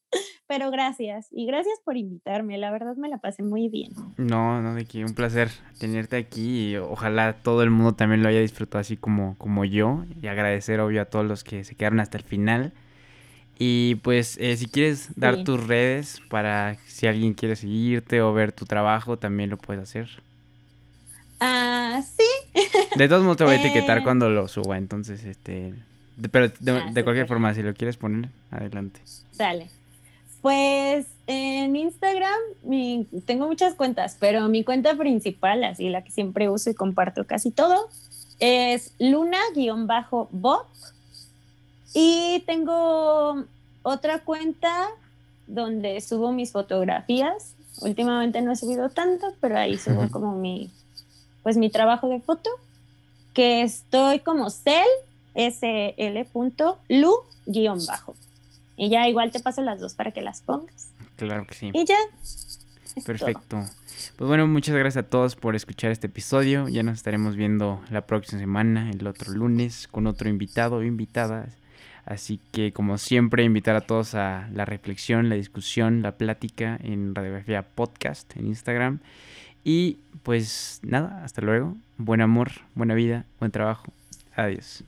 [0.47, 3.91] Pero gracias y gracias por invitarme, la verdad me la pasé muy bien.
[4.15, 8.29] No, no, de que un placer tenerte aquí y ojalá todo el mundo también lo
[8.29, 11.99] haya disfrutado así como, como yo y agradecer obvio a todos los que se quedaron
[11.99, 12.71] hasta el final.
[13.57, 18.51] Y pues eh, si quieres dar tus redes para si alguien quiere seguirte o ver
[18.51, 20.09] tu trabajo, también lo puedes hacer.
[21.39, 22.59] Ah, sí.
[22.95, 24.03] De todos modos te voy a etiquetar eh.
[24.03, 25.73] cuando lo suba, entonces este...
[26.31, 29.01] pero de, ah, de cualquier forma, si lo quieres poner, adelante.
[29.37, 29.69] Dale.
[30.41, 32.39] Pues en Instagram
[33.25, 37.51] tengo muchas cuentas, pero mi cuenta principal, así la que siempre uso y comparto casi
[37.51, 37.89] todo,
[38.39, 40.67] es luna-bot.
[41.93, 43.45] Y tengo
[43.83, 44.87] otra cuenta
[45.47, 47.55] donde subo mis fotografías.
[47.81, 50.71] Últimamente no he subido tanto, pero ahí subo como mi,
[51.43, 52.49] pues mi trabajo de foto,
[53.33, 54.87] que estoy como cel,
[55.35, 56.55] sl.lu-bajo.
[58.77, 60.89] Y ya igual te paso las dos para que las pongas.
[61.15, 61.71] Claro que sí.
[61.73, 61.97] Y ya.
[63.05, 63.63] Perfecto.
[64.17, 66.67] Pues bueno, muchas gracias a todos por escuchar este episodio.
[66.67, 71.47] Ya nos estaremos viendo la próxima semana, el otro lunes, con otro invitado o invitada.
[72.05, 77.15] Así que, como siempre, invitar a todos a la reflexión, la discusión, la plática en
[77.15, 78.99] Radiografía Podcast en Instagram.
[79.63, 81.75] Y pues nada, hasta luego.
[81.97, 83.93] Buen amor, buena vida, buen trabajo.
[84.35, 84.83] Adiós.